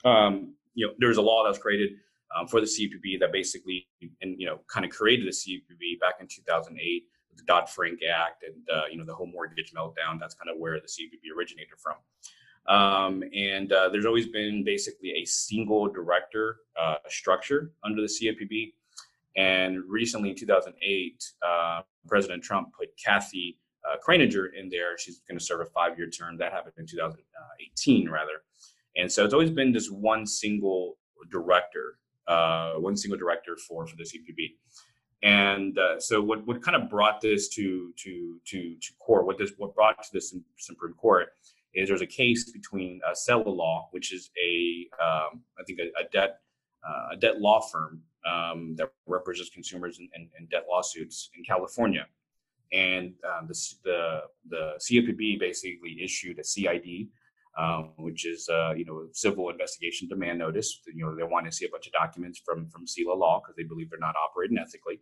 Um, 0.06 0.56
you 0.74 0.88
know, 0.88 0.94
there's 1.00 1.18
a 1.18 1.22
law 1.22 1.44
that 1.44 1.50
was 1.50 1.60
created 1.60 1.92
um, 2.38 2.48
for 2.48 2.62
the 2.62 2.68
CFPB 2.68 3.20
that 3.20 3.32
basically 3.32 3.88
and 4.22 4.40
you 4.40 4.46
know 4.46 4.60
kind 4.72 4.86
of 4.86 4.92
created 4.92 5.28
the 5.28 5.32
CFPB 5.32 6.00
back 6.00 6.16
in 6.20 6.28
2008 6.28 7.04
with 7.30 7.38
the 7.38 7.44
Dodd 7.46 7.70
Frank 7.70 8.00
Act 8.04 8.44
and 8.44 8.56
uh, 8.74 8.86
you 8.90 8.98
know 8.98 9.06
the 9.06 9.14
whole 9.14 9.28
mortgage 9.28 9.74
meltdown. 9.76 10.20
That's 10.20 10.36
kind 10.36 10.50
of 10.50 10.60
where 10.60 10.80
the 10.80 10.88
CFPB 10.88 11.36
originated 11.36 11.74
from. 11.82 11.96
Um, 12.68 13.24
and 13.36 13.72
uh, 13.74 13.90
there's 13.90 14.06
always 14.06 14.28
been 14.28 14.64
basically 14.64 15.12
a 15.12 15.26
single 15.26 15.88
director 15.88 16.58
uh, 16.80 16.96
structure 17.10 17.72
under 17.84 18.02
the 18.02 18.08
CFPB. 18.08 18.74
And 19.36 19.80
recently, 19.88 20.30
in 20.30 20.36
2008, 20.36 21.24
uh, 21.46 21.82
President 22.08 22.44
Trump 22.44 22.70
put 22.78 22.90
Kathy 23.04 23.58
uh, 23.90 23.96
Kraninger 24.06 24.48
in 24.58 24.70
there. 24.70 24.98
She's 24.98 25.22
going 25.28 25.40
to 25.40 25.44
serve 25.44 25.62
a 25.62 25.66
five-year 25.66 26.10
term. 26.10 26.38
That 26.38 26.52
happened 26.52 26.74
in 26.78 26.86
2018, 26.86 28.10
rather. 28.10 28.44
And 28.98 29.12
so 29.12 29.24
it's 29.24 29.34
always 29.34 29.50
been 29.50 29.74
just 29.74 29.92
one 29.92 30.28
single 30.28 30.98
director 31.32 31.98
uh, 32.32 32.74
one 32.80 32.96
single 32.96 33.18
director 33.18 33.58
for 33.58 33.86
for 33.88 33.96
the 33.96 34.04
CFPB. 34.04 34.42
And 35.24 35.78
uh, 35.78 36.00
so, 36.00 36.22
what, 36.22 36.46
what 36.48 36.64
kind 36.64 36.76
of 36.82 36.90
brought 36.90 37.22
this 37.22 37.50
to 37.50 37.94
to 37.98 38.40
to 38.46 38.76
to 38.76 38.94
court? 39.00 39.26
What 39.26 39.38
this 39.38 39.52
what 39.58 39.76
brought 39.76 40.02
to 40.04 40.10
this 40.14 40.34
Supreme 40.58 40.94
Court 40.94 41.30
is 41.74 41.88
there's 41.90 42.02
a 42.02 42.08
case 42.08 42.52
between 42.52 43.02
uh, 43.08 43.40
Law, 43.46 43.88
which 43.92 44.14
is 44.14 44.32
a 44.44 44.88
um, 45.04 45.42
I 45.60 45.64
think 45.66 45.80
a, 45.80 45.88
a 46.02 46.10
debt 46.12 46.40
uh, 46.88 47.14
a 47.14 47.18
debt 47.18 47.40
law 47.40 47.62
firm 47.62 48.02
um, 48.26 48.76
that 48.78 48.90
represents 49.06 49.50
consumers 49.50 50.00
in, 50.00 50.10
in, 50.16 50.30
in, 50.40 50.46
debt 50.48 50.66
lawsuits 50.70 51.30
in 51.38 51.44
California. 51.44 52.06
And 52.72 53.14
um, 53.30 53.48
the, 53.48 53.74
the, 53.84 54.22
the 54.50 54.74
CFPB 54.80 55.40
basically 55.40 55.98
issued 56.02 56.40
a 56.40 56.44
CID, 56.44 57.08
um, 57.58 57.92
which 57.98 58.26
is 58.26 58.50
uh, 58.50 58.74
you 58.76 58.86
know 58.86 59.08
civil 59.12 59.50
investigation 59.50 60.08
demand 60.08 60.40
notice. 60.40 60.82
You 60.94 61.06
know 61.06 61.16
they 61.16 61.24
want 61.24 61.46
to 61.46 61.52
see 61.52 61.66
a 61.66 61.70
bunch 61.70 61.88
of 61.88 61.94
documents 61.94 62.42
from 62.44 62.68
from 62.70 62.86
Seila 62.86 63.18
Law 63.18 63.42
because 63.42 63.56
they 63.56 63.64
believe 63.64 63.90
they're 63.90 64.00
not 64.00 64.16
operating 64.16 64.58
ethically. 64.58 65.00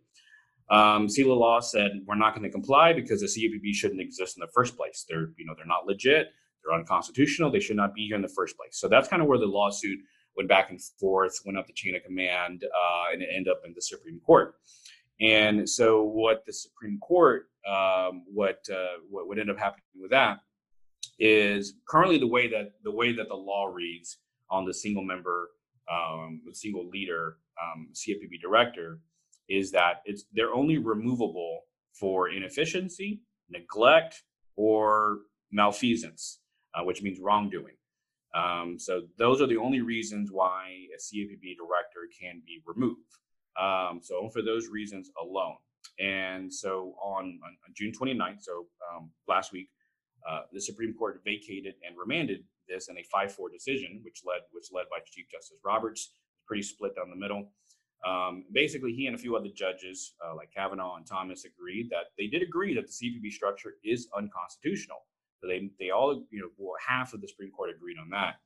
Um, 0.70 1.08
Seila 1.08 1.36
Law 1.36 1.60
said 1.60 1.92
we're 2.06 2.16
not 2.16 2.34
going 2.34 2.44
to 2.44 2.50
comply 2.50 2.92
because 2.92 3.20
the 3.20 3.26
CFPB 3.26 3.74
shouldn't 3.74 4.00
exist 4.00 4.36
in 4.36 4.40
the 4.40 4.52
first 4.54 4.76
place. 4.76 5.04
They're 5.08 5.30
you 5.36 5.46
know 5.46 5.54
they're 5.56 5.66
not 5.66 5.86
legit. 5.86 6.28
They're 6.64 6.78
unconstitutional. 6.78 7.50
They 7.50 7.60
should 7.60 7.76
not 7.76 7.94
be 7.94 8.06
here 8.06 8.16
in 8.16 8.22
the 8.22 8.28
first 8.28 8.56
place. 8.56 8.78
So 8.78 8.88
that's 8.88 9.08
kind 9.08 9.22
of 9.22 9.28
where 9.28 9.38
the 9.38 9.46
lawsuit 9.46 9.98
went 10.36 10.48
back 10.48 10.70
and 10.70 10.80
forth, 11.00 11.40
went 11.44 11.58
up 11.58 11.66
the 11.66 11.72
chain 11.72 11.96
of 11.96 12.02
command, 12.04 12.64
uh, 12.64 13.12
and 13.12 13.22
it 13.22 13.28
ended 13.34 13.50
up 13.50 13.62
in 13.64 13.72
the 13.74 13.80
Supreme 13.80 14.20
Court. 14.20 14.54
And 15.20 15.68
so, 15.68 16.02
what 16.02 16.44
the 16.46 16.52
Supreme 16.52 16.98
Court, 16.98 17.48
um, 17.68 18.24
what, 18.32 18.60
uh, 18.72 19.00
what 19.08 19.28
what 19.28 19.38
ended 19.38 19.54
up 19.54 19.60
happening 19.60 19.84
with 20.00 20.10
that 20.10 20.38
is 21.20 21.74
currently 21.86 22.18
the 22.18 22.26
way 22.26 22.48
that 22.48 22.72
the 22.82 22.90
way 22.90 23.12
that 23.12 23.28
the 23.28 23.34
law 23.34 23.66
reads 23.66 24.18
on 24.50 24.64
the 24.64 24.74
single 24.74 25.04
member, 25.04 25.50
um, 25.90 26.40
single 26.52 26.88
leader 26.88 27.36
um, 27.62 27.88
CFPB 27.92 28.40
director 28.40 29.00
is 29.48 29.70
that 29.72 30.02
it's 30.06 30.24
they're 30.32 30.54
only 30.54 30.78
removable 30.78 31.60
for 31.92 32.30
inefficiency, 32.30 33.20
neglect, 33.50 34.22
or 34.56 35.18
malfeasance, 35.52 36.40
uh, 36.74 36.82
which 36.84 37.02
means 37.02 37.20
wrongdoing. 37.20 37.74
Um, 38.34 38.78
so 38.78 39.02
those 39.18 39.40
are 39.40 39.46
the 39.46 39.56
only 39.56 39.80
reasons 39.80 40.30
why 40.32 40.70
a 40.94 40.98
CFPB 40.98 41.56
director 41.56 42.08
can 42.18 42.42
be 42.46 42.62
removed. 42.64 43.00
Um, 43.60 44.00
so 44.02 44.28
for 44.30 44.40
those 44.42 44.68
reasons 44.68 45.10
alone. 45.20 45.56
And 45.98 46.52
so 46.52 46.94
on, 47.02 47.40
on, 47.44 47.74
June 47.74 47.92
29th, 47.92 48.42
so 48.42 48.66
um, 48.94 49.10
last 49.28 49.52
week, 49.52 49.68
uh, 50.28 50.42
the 50.52 50.60
Supreme 50.60 50.94
Court 50.94 51.20
vacated 51.24 51.74
and 51.86 51.96
remanded 51.98 52.44
this 52.68 52.88
in 52.88 52.96
a 52.98 53.04
5-4 53.14 53.52
decision, 53.52 54.00
which 54.02 54.22
led 54.24 54.40
which 54.52 54.66
led 54.72 54.86
by 54.90 54.98
Chief 55.06 55.26
Justice 55.30 55.58
Roberts, 55.64 56.12
pretty 56.46 56.62
split 56.62 56.94
down 56.96 57.10
the 57.10 57.16
middle. 57.16 57.50
Um, 58.06 58.44
basically, 58.52 58.94
he 58.94 59.06
and 59.06 59.14
a 59.14 59.18
few 59.18 59.36
other 59.36 59.50
judges, 59.54 60.14
uh, 60.24 60.34
like 60.34 60.50
Kavanaugh 60.54 60.96
and 60.96 61.06
Thomas, 61.06 61.44
agreed 61.44 61.90
that 61.90 62.12
they 62.16 62.26
did 62.26 62.42
agree 62.42 62.74
that 62.74 62.86
the 62.86 62.92
CFPB 62.92 63.30
structure 63.32 63.74
is 63.84 64.08
unconstitutional. 64.16 64.98
So 65.40 65.48
they 65.48 65.70
they 65.78 65.90
all 65.90 66.24
you 66.30 66.40
know 66.40 66.48
well, 66.56 66.76
half 66.86 67.12
of 67.12 67.20
the 67.20 67.28
Supreme 67.28 67.50
Court 67.50 67.70
agreed 67.74 67.96
on 68.00 68.10
that. 68.10 68.36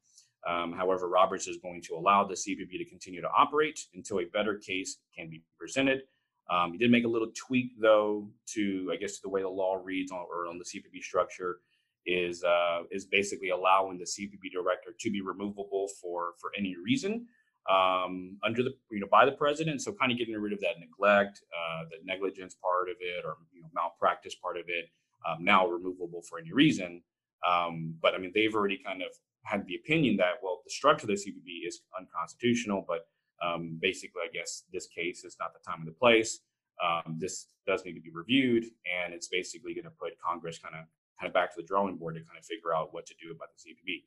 Um, 0.47 0.73
however, 0.73 1.09
Roberts 1.09 1.47
is 1.47 1.57
going 1.57 1.83
to 1.83 1.95
allow 1.95 2.25
the 2.25 2.35
CFPB 2.35 2.78
to 2.78 2.85
continue 2.85 3.23
to 3.23 3.31
operate 3.37 3.81
until 3.95 4.21
a 4.21 4.25
better 4.26 4.57
case 4.59 4.99
can 5.16 5.31
be 5.31 5.43
presented. 5.59 6.02
Um, 6.50 6.72
he 6.72 6.78
did 6.78 6.90
make 6.90 7.04
a 7.04 7.08
little 7.08 7.30
tweak, 7.34 7.72
though, 7.80 8.28
to 8.54 8.90
I 8.92 8.96
guess 8.96 9.16
to 9.16 9.22
the 9.22 9.28
way 9.28 9.42
the 9.42 9.48
law 9.48 9.80
reads 9.82 10.12
on 10.12 10.26
or 10.30 10.46
on 10.46 10.58
the 10.58 10.64
CFPB 10.64 11.02
structure 11.02 11.58
is 12.06 12.44
uh, 12.44 12.80
is 12.90 13.06
basically 13.06 13.50
allowing 13.50 13.98
the 13.98 14.04
CFPB 14.04 14.52
director 14.52 14.94
to 14.98 15.10
be 15.10 15.20
removable 15.20 15.88
for 16.00 16.34
for 16.40 16.50
any 16.56 16.76
reason 16.76 17.26
um, 17.70 18.36
under 18.44 18.62
the 18.62 18.74
you 18.90 19.00
know 19.00 19.06
by 19.10 19.24
the 19.24 19.32
president. 19.32 19.82
So 19.82 19.92
kind 19.92 20.12
of 20.12 20.18
getting 20.18 20.34
rid 20.34 20.52
of 20.52 20.60
that 20.60 20.78
neglect, 20.80 21.40
uh, 21.52 21.84
the 21.90 21.96
negligence 22.04 22.56
part 22.62 22.88
of 22.88 22.96
it, 23.00 23.24
or 23.24 23.36
you 23.52 23.62
know, 23.62 23.68
malpractice 23.74 24.34
part 24.34 24.56
of 24.56 24.64
it, 24.68 24.86
um, 25.26 25.44
now 25.44 25.66
removable 25.66 26.22
for 26.28 26.38
any 26.38 26.52
reason. 26.52 27.02
Um, 27.46 27.94
but 28.00 28.14
I 28.14 28.18
mean, 28.18 28.32
they've 28.34 28.54
already 28.54 28.80
kind 28.84 29.02
of 29.02 29.08
had 29.44 29.66
the 29.66 29.76
opinion 29.76 30.16
that 30.18 30.34
well, 30.42 30.60
the 30.64 30.70
structure 30.70 31.04
of 31.04 31.08
the 31.08 31.14
CFPB 31.14 31.66
is 31.66 31.80
unconstitutional, 31.98 32.84
but 32.86 33.06
um, 33.43 33.79
basically, 33.81 34.23
I 34.25 34.33
guess 34.33 34.64
this 34.73 34.87
case 34.87 35.25
is 35.25 35.37
not 35.41 35.53
the 35.53 35.61
time 35.69 35.81
and 35.81 35.88
the 35.88 35.93
place. 35.93 36.41
Um, 36.83 37.17
this 37.19 37.49
does 37.67 37.85
need 37.85 37.95
to 37.95 38.00
be 38.00 38.11
reviewed, 38.11 38.64
and 38.64 39.14
it's 39.14 39.29
basically 39.29 39.75
going 39.75 39.85
to 39.85 39.91
put 39.91 40.12
Congress 40.21 40.59
kind 40.59 40.75
of 40.75 40.85
kind 41.21 41.29
of 41.29 41.35
back 41.35 41.55
to 41.55 41.61
the 41.61 41.67
drawing 41.67 41.97
board 41.97 42.17
to 42.17 42.21
kind 42.21 42.38
of 42.38 42.45
figure 42.45 42.75
out 42.75 42.93
what 42.93 43.07
to 43.07 43.14
do 43.23 43.31
about 43.31 43.49
the 43.55 43.71
CFPB. 43.71 44.03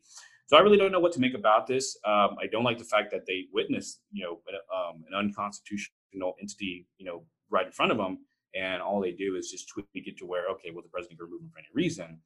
So 0.48 0.58
I 0.58 0.60
really 0.60 0.78
don't 0.78 0.92
know 0.92 1.00
what 1.00 1.14
to 1.14 1.22
make 1.22 1.34
about 1.34 1.66
this. 1.66 1.98
Um, 2.06 2.36
I 2.42 2.48
don't 2.52 2.66
like 2.66 2.78
the 2.78 2.84
fact 2.84 3.12
that 3.12 3.26
they 3.26 3.46
witnessed, 3.54 4.02
you 4.12 4.24
know, 4.24 4.40
um, 4.76 5.04
an 5.10 5.18
unconstitutional 5.18 6.36
entity, 6.42 6.86
you 6.98 7.06
know, 7.06 7.24
right 7.50 7.66
in 7.66 7.72
front 7.72 7.92
of 7.92 7.98
them, 7.98 8.20
and 8.56 8.82
all 8.82 9.00
they 9.00 9.12
do 9.12 9.36
is 9.36 9.50
just 9.52 9.70
tweak 9.70 9.88
it 9.94 10.18
to 10.18 10.26
where, 10.26 10.50
okay, 10.50 10.72
well, 10.72 10.84
the 10.84 10.90
president 10.90 11.20
can 11.20 11.28
remove 11.28 11.42
him 11.42 11.50
for 11.50 11.60
any 11.60 11.68
reason, 11.74 12.20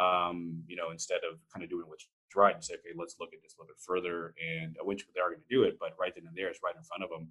um, 0.00 0.62
you 0.66 0.76
know, 0.76 0.90
instead 0.90 1.20
of 1.30 1.38
kind 1.52 1.62
of 1.62 1.70
doing 1.70 1.84
what's 1.86 2.06
right 2.36 2.54
and 2.54 2.64
say, 2.64 2.74
okay, 2.74 2.94
let's 2.96 3.16
look 3.20 3.30
at 3.32 3.42
this 3.42 3.54
a 3.54 3.62
little 3.62 3.74
bit 3.74 3.82
further, 3.84 4.34
and 4.40 4.76
which 4.82 5.06
they 5.14 5.20
are 5.20 5.30
going 5.30 5.42
to 5.42 5.54
do 5.54 5.62
it, 5.64 5.78
but 5.78 5.94
right 5.98 6.12
then 6.14 6.26
and 6.26 6.36
there, 6.36 6.48
it's 6.48 6.60
right 6.64 6.76
in 6.76 6.82
front 6.82 7.04
of 7.04 7.10
them. 7.10 7.28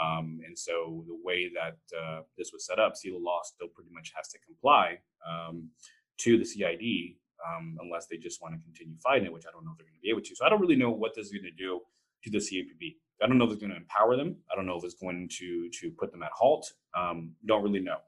Um, 0.00 0.40
and 0.46 0.58
so 0.58 1.04
the 1.06 1.18
way 1.22 1.50
that 1.54 1.78
uh, 1.96 2.22
this 2.36 2.50
was 2.52 2.66
set 2.66 2.78
up, 2.78 2.94
Seila 2.94 3.22
Law 3.22 3.40
still 3.44 3.68
pretty 3.68 3.90
much 3.92 4.12
has 4.16 4.28
to 4.28 4.38
comply 4.44 4.98
um, 5.26 5.70
to 6.18 6.38
the 6.38 6.44
CID 6.44 7.16
um, 7.46 7.78
unless 7.80 8.06
they 8.06 8.16
just 8.16 8.42
want 8.42 8.54
to 8.54 8.60
continue 8.60 8.96
fighting 9.02 9.26
it, 9.26 9.32
which 9.32 9.44
I 9.46 9.52
don't 9.52 9.64
know 9.64 9.72
if 9.72 9.78
they're 9.78 9.86
going 9.86 9.98
to 9.98 10.02
be 10.02 10.10
able 10.10 10.22
to. 10.22 10.34
So 10.34 10.44
I 10.44 10.48
don't 10.48 10.60
really 10.60 10.76
know 10.76 10.90
what 10.90 11.14
this 11.14 11.26
is 11.26 11.32
going 11.32 11.44
to 11.44 11.50
do 11.50 11.80
to 12.24 12.30
the 12.30 12.38
CFPB. 12.38 12.96
I 13.22 13.26
don't 13.26 13.38
know 13.38 13.44
if 13.44 13.52
it's 13.52 13.60
going 13.60 13.70
to 13.70 13.76
empower 13.76 14.16
them. 14.16 14.36
I 14.50 14.56
don't 14.56 14.66
know 14.66 14.76
if 14.76 14.84
it's 14.84 14.94
going 14.94 15.28
to 15.38 15.70
to 15.80 15.90
put 15.92 16.10
them 16.10 16.22
at 16.22 16.32
halt. 16.32 16.72
Um, 16.96 17.32
don't 17.46 17.62
really 17.62 17.80
know. 17.80 17.98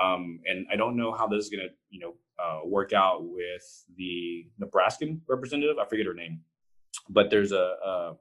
Um, 0.00 0.40
and 0.46 0.66
I 0.72 0.76
don't 0.76 0.96
know 0.96 1.12
how 1.12 1.26
this 1.26 1.44
is 1.44 1.50
going 1.50 1.66
to, 1.66 1.74
you 1.90 2.00
know, 2.00 2.14
uh, 2.38 2.60
work 2.64 2.92
out 2.92 3.24
with 3.24 3.84
the 3.96 4.46
Nebraskan 4.58 5.20
representative. 5.28 5.76
I 5.78 5.86
forget 5.86 6.06
her 6.06 6.14
name, 6.14 6.40
but 7.08 7.30
there's 7.30 7.52
a, 7.52 7.74
a, 7.84 8.16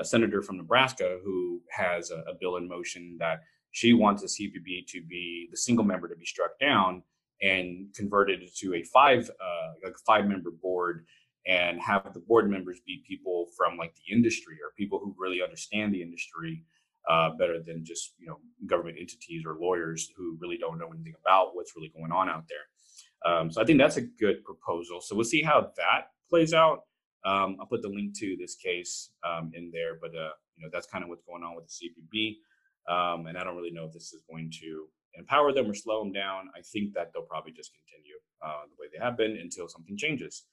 a 0.00 0.04
senator 0.04 0.42
from 0.42 0.56
Nebraska 0.56 1.18
who 1.24 1.60
has 1.70 2.10
a, 2.10 2.18
a, 2.30 2.34
bill 2.40 2.56
in 2.56 2.68
motion 2.68 3.16
that 3.18 3.40
she 3.72 3.92
wants 3.92 4.22
the 4.22 4.28
CFPB 4.28 4.86
to 4.88 5.02
be 5.02 5.48
the 5.50 5.56
single 5.56 5.84
member 5.84 6.08
to 6.08 6.16
be 6.16 6.24
struck 6.24 6.58
down 6.58 7.02
and 7.42 7.92
converted 7.94 8.48
to 8.56 8.74
a 8.74 8.82
five 8.82 9.28
uh, 9.28 9.72
like 9.84 9.96
five 10.06 10.26
member 10.26 10.50
board 10.50 11.04
and 11.46 11.80
have 11.80 12.12
the 12.12 12.20
board 12.20 12.50
members 12.50 12.80
be 12.86 13.02
people 13.06 13.46
from 13.56 13.76
like 13.76 13.94
the 13.94 14.14
industry 14.14 14.54
or 14.54 14.72
people 14.76 14.98
who 14.98 15.14
really 15.18 15.42
understand 15.42 15.94
the 15.94 16.02
industry 16.02 16.64
uh, 17.08 17.30
better 17.30 17.60
than 17.60 17.84
just 17.84 18.14
you 18.18 18.26
know 18.26 18.38
government 18.66 18.96
entities 19.00 19.44
or 19.46 19.56
lawyers 19.60 20.10
who 20.16 20.36
really 20.40 20.58
don't 20.58 20.78
know 20.78 20.88
anything 20.92 21.14
about 21.20 21.54
what's 21.54 21.74
really 21.76 21.92
going 21.96 22.12
on 22.12 22.28
out 22.28 22.44
there. 22.48 22.66
Um, 23.24 23.50
so 23.50 23.60
I 23.60 23.64
think 23.64 23.78
that's 23.78 23.96
a 23.96 24.02
good 24.02 24.44
proposal. 24.44 25.00
So 25.00 25.14
we'll 25.14 25.24
see 25.24 25.42
how 25.42 25.72
that 25.76 26.10
plays 26.28 26.54
out. 26.54 26.82
Um, 27.24 27.56
I'll 27.60 27.66
put 27.66 27.82
the 27.82 27.88
link 27.88 28.16
to 28.18 28.36
this 28.38 28.54
case 28.54 29.10
um, 29.28 29.50
in 29.54 29.70
there, 29.72 29.98
but 30.00 30.10
uh, 30.10 30.30
you 30.56 30.64
know 30.64 30.70
that's 30.72 30.86
kind 30.86 31.02
of 31.02 31.10
what's 31.10 31.24
going 31.24 31.42
on 31.42 31.56
with 31.56 31.66
the 31.66 31.90
CFPB, 32.16 32.36
um, 32.92 33.26
and 33.26 33.36
I 33.36 33.44
don't 33.44 33.56
really 33.56 33.72
know 33.72 33.84
if 33.84 33.92
this 33.92 34.12
is 34.12 34.22
going 34.30 34.52
to 34.60 34.86
empower 35.14 35.52
them 35.52 35.68
or 35.68 35.74
slow 35.74 36.02
them 36.02 36.12
down. 36.12 36.48
I 36.56 36.60
think 36.62 36.94
that 36.94 37.12
they'll 37.12 37.22
probably 37.22 37.52
just 37.52 37.72
continue 37.74 38.16
uh, 38.40 38.66
the 38.68 38.76
way 38.80 38.86
they 38.92 39.04
have 39.04 39.16
been 39.16 39.36
until 39.36 39.68
something 39.68 39.96
changes. 39.96 40.44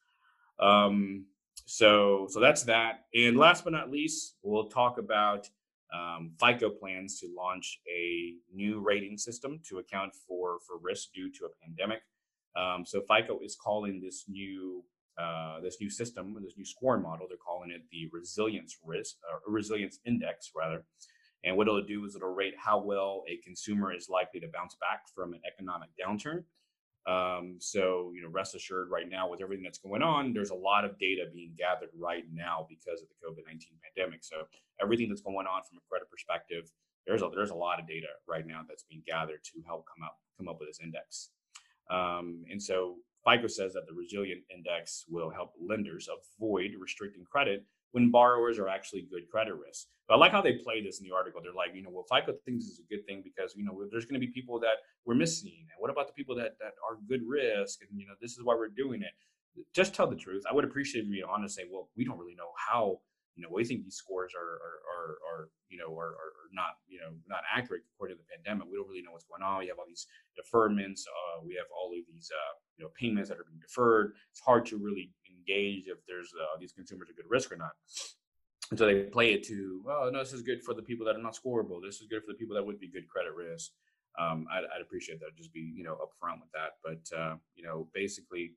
Um, 0.60 1.25
so, 1.65 2.27
so 2.29 2.39
that's 2.39 2.63
that. 2.63 3.05
And 3.13 3.38
last 3.38 3.63
but 3.63 3.74
not 3.74 3.91
least, 3.91 4.36
we'll 4.41 4.67
talk 4.67 4.98
about 4.98 5.48
um, 5.93 6.31
FICO 6.39 6.69
plans 6.69 7.19
to 7.19 7.27
launch 7.36 7.79
a 7.89 8.34
new 8.53 8.79
rating 8.79 9.17
system 9.17 9.60
to 9.69 9.77
account 9.77 10.13
for 10.27 10.60
for 10.67 10.77
risk 10.81 11.13
due 11.13 11.31
to 11.31 11.45
a 11.45 11.50
pandemic. 11.63 12.01
Um, 12.55 12.85
so 12.85 13.01
FICO 13.01 13.39
is 13.43 13.55
calling 13.55 14.01
this 14.01 14.25
new 14.27 14.83
uh, 15.17 15.62
this 15.62 15.77
new 15.79 15.89
system, 15.89 16.35
this 16.43 16.57
new 16.57 16.65
scoring 16.65 17.01
model. 17.01 17.25
They're 17.27 17.38
calling 17.38 17.71
it 17.71 17.83
the 17.89 18.09
resilience 18.12 18.77
risk, 18.83 19.15
or 19.31 19.38
uh, 19.38 19.51
resilience 19.51 20.00
index, 20.05 20.51
rather. 20.53 20.83
And 21.45 21.55
what 21.55 21.67
it'll 21.67 21.85
do 21.85 22.03
is 22.05 22.15
it'll 22.15 22.33
rate 22.33 22.55
how 22.57 22.79
well 22.79 23.24
a 23.29 23.38
consumer 23.38 23.93
is 23.93 24.09
likely 24.09 24.39
to 24.41 24.47
bounce 24.53 24.75
back 24.81 25.03
from 25.13 25.33
an 25.33 25.39
economic 25.47 25.89
downturn. 25.95 26.43
Um, 27.07 27.57
so, 27.59 28.12
you 28.15 28.24
know, 28.24 28.29
rest 28.29 28.55
assured 28.55 28.89
right 28.89 29.07
now 29.07 29.29
with 29.29 29.41
everything 29.41 29.63
that's 29.63 29.77
going 29.77 30.01
on, 30.01 30.33
there's 30.33 30.50
a 30.50 30.55
lot 30.55 30.83
of 30.83 30.97
data 30.97 31.25
being 31.31 31.53
gathered 31.55 31.89
right 31.97 32.25
now 32.33 32.65
because 32.67 33.00
of 33.01 33.07
the 33.07 33.15
COVID 33.21 33.45
19 33.47 33.69
pandemic. 33.95 34.24
So, 34.24 34.47
everything 34.81 35.07
that's 35.09 35.21
going 35.21 35.45
on 35.47 35.62
from 35.69 35.77
a 35.77 35.85
credit 35.88 36.09
perspective, 36.09 36.71
there's 37.05 37.21
a, 37.21 37.29
there's 37.33 37.51
a 37.51 37.55
lot 37.55 37.79
of 37.79 37.88
data 37.88 38.07
right 38.27 38.45
now 38.45 38.62
that's 38.67 38.83
being 38.83 39.03
gathered 39.05 39.43
to 39.53 39.62
help 39.65 39.85
come 39.85 40.03
up 40.03 40.17
come 40.38 40.50
up 40.50 40.57
with 40.59 40.67
this 40.67 40.79
index. 40.83 41.29
Um, 41.89 42.44
and 42.50 42.62
so, 42.62 42.96
FICO 43.25 43.48
says 43.48 43.74
that 43.74 43.88
the 43.88 43.94
resilient 43.94 44.42
index 44.56 45.06
will 45.10 45.32
help 45.32 45.54
lenders 45.60 46.08
avoid 46.08 46.72
restricting 46.80 47.25
credit 47.25 47.65
when 47.92 48.12
borrowers 48.12 48.60
are 48.60 48.68
actually 48.68 49.08
good 49.10 49.27
credit 49.32 49.56
risk. 49.56 49.88
But 50.08 50.15
I 50.15 50.18
like 50.18 50.32
how 50.32 50.42
they 50.42 50.54
play 50.54 50.84
this 50.84 51.00
in 51.00 51.08
the 51.08 51.15
article. 51.15 51.42
They're 51.42 51.54
like, 51.54 51.74
you 51.74 51.82
know, 51.82 51.89
well, 51.89 52.06
FICO 52.12 52.38
thinks 52.46 52.65
is 52.65 52.80
a 52.80 52.94
good 52.94 53.06
thing 53.08 53.24
because, 53.24 53.56
you 53.56 53.65
know, 53.65 53.88
there's 53.89 54.06
going 54.06 54.20
to 54.20 54.25
be 54.25 54.32
people 54.32 54.60
that 54.60 54.84
we're 55.06 55.15
missing. 55.15 55.56
And 55.58 55.80
what 55.80 55.89
about 55.89 56.08
the 56.08 56.13
people 56.13 56.36
that, 56.36 56.60
that 56.60 56.74
are 56.86 56.98
good 57.08 57.22
risk? 57.25 57.80
And, 57.89 58.00
you 58.00 58.06
know, 58.06 58.13
this 58.22 58.32
is 58.32 58.44
why 58.44 58.54
we're 58.54 58.68
doing 58.68 59.01
it. 59.01 59.13
Just 59.74 59.96
tell 59.96 60.08
the 60.08 60.15
truth. 60.15 60.44
I 60.50 60.54
would 60.54 60.65
appreciate 60.65 61.06
you 61.06 61.25
on 61.25 61.42
to 61.42 61.50
say, 61.50 61.63
well, 61.72 61.89
we 61.96 62.04
don't 62.04 62.20
really 62.20 62.36
know 62.36 62.51
how, 62.70 63.00
you 63.36 63.44
know, 63.44 63.50
we 63.51 63.65
think 63.65 63.84
these 63.84 63.96
scores 63.96 64.32
are, 64.34 64.56
are, 64.63 64.80
are, 64.88 65.12
are 65.27 65.50
you 65.70 65.77
know, 65.77 65.92
are, 65.98 66.15
are, 66.15 66.34
not, 66.54 66.80
you 66.88 67.00
know, 67.00 67.12
not 67.27 67.44
accurate 67.51 67.84
according 67.94 68.15
to 68.15 68.24
the 68.24 68.30
pandemic. 68.32 68.72
We 68.72 68.77
don't 68.77 68.88
really 68.88 69.01
know 69.01 69.12
what's 69.12 69.27
going 69.27 69.44
on. 69.44 69.60
We 69.60 69.68
have 69.68 69.77
all 69.77 69.88
these 69.88 70.08
deferments. 70.39 71.04
Uh, 71.04 71.44
we 71.44 71.54
have 71.56 71.68
all 71.75 71.92
of 71.92 72.00
these, 72.08 72.32
uh, 72.32 72.54
you 72.77 72.86
know, 72.86 72.92
payments 72.98 73.27
that 73.27 73.38
are 73.38 73.44
being 73.44 73.60
deferred. 73.60 74.15
It's 74.32 74.39
hard 74.39 74.65
to 74.68 74.77
really 74.77 75.12
engage 75.27 75.88
if 75.88 76.00
there's 76.08 76.32
uh, 76.32 76.58
these 76.60 76.72
consumers 76.72 77.10
are 77.10 77.13
good 77.13 77.30
risk 77.30 77.51
or 77.51 77.58
not. 77.58 77.75
and 78.72 78.80
so 78.80 78.86
they 78.86 79.04
play 79.04 79.34
it 79.34 79.44
to, 79.48 79.84
oh 79.89 80.10
no, 80.12 80.20
this 80.20 80.32
is 80.32 80.42
good 80.42 80.63
for 80.63 80.74
the 80.74 80.82
people 80.82 81.06
that 81.06 81.15
are 81.15 81.22
not 81.22 81.36
scoreable. 81.36 81.84
This 81.84 82.00
is 82.00 82.08
good 82.08 82.24
for 82.24 82.32
the 82.32 82.39
people 82.39 82.56
that 82.56 82.65
would 82.65 82.80
be 82.80 82.88
good 82.88 83.08
credit 83.08 83.34
risk. 83.36 83.72
Um, 84.18 84.48
I'd, 84.50 84.63
I'd, 84.74 84.82
appreciate 84.82 85.20
that. 85.20 85.36
Just 85.36 85.51
be 85.51 85.74
you 85.75 85.84
know 85.84 85.96
upfront 85.96 86.39
with 86.39 86.51
that. 86.54 86.80
But 86.84 87.04
uh, 87.18 87.36
you 87.56 87.63
know, 87.63 87.89
basically, 87.94 88.54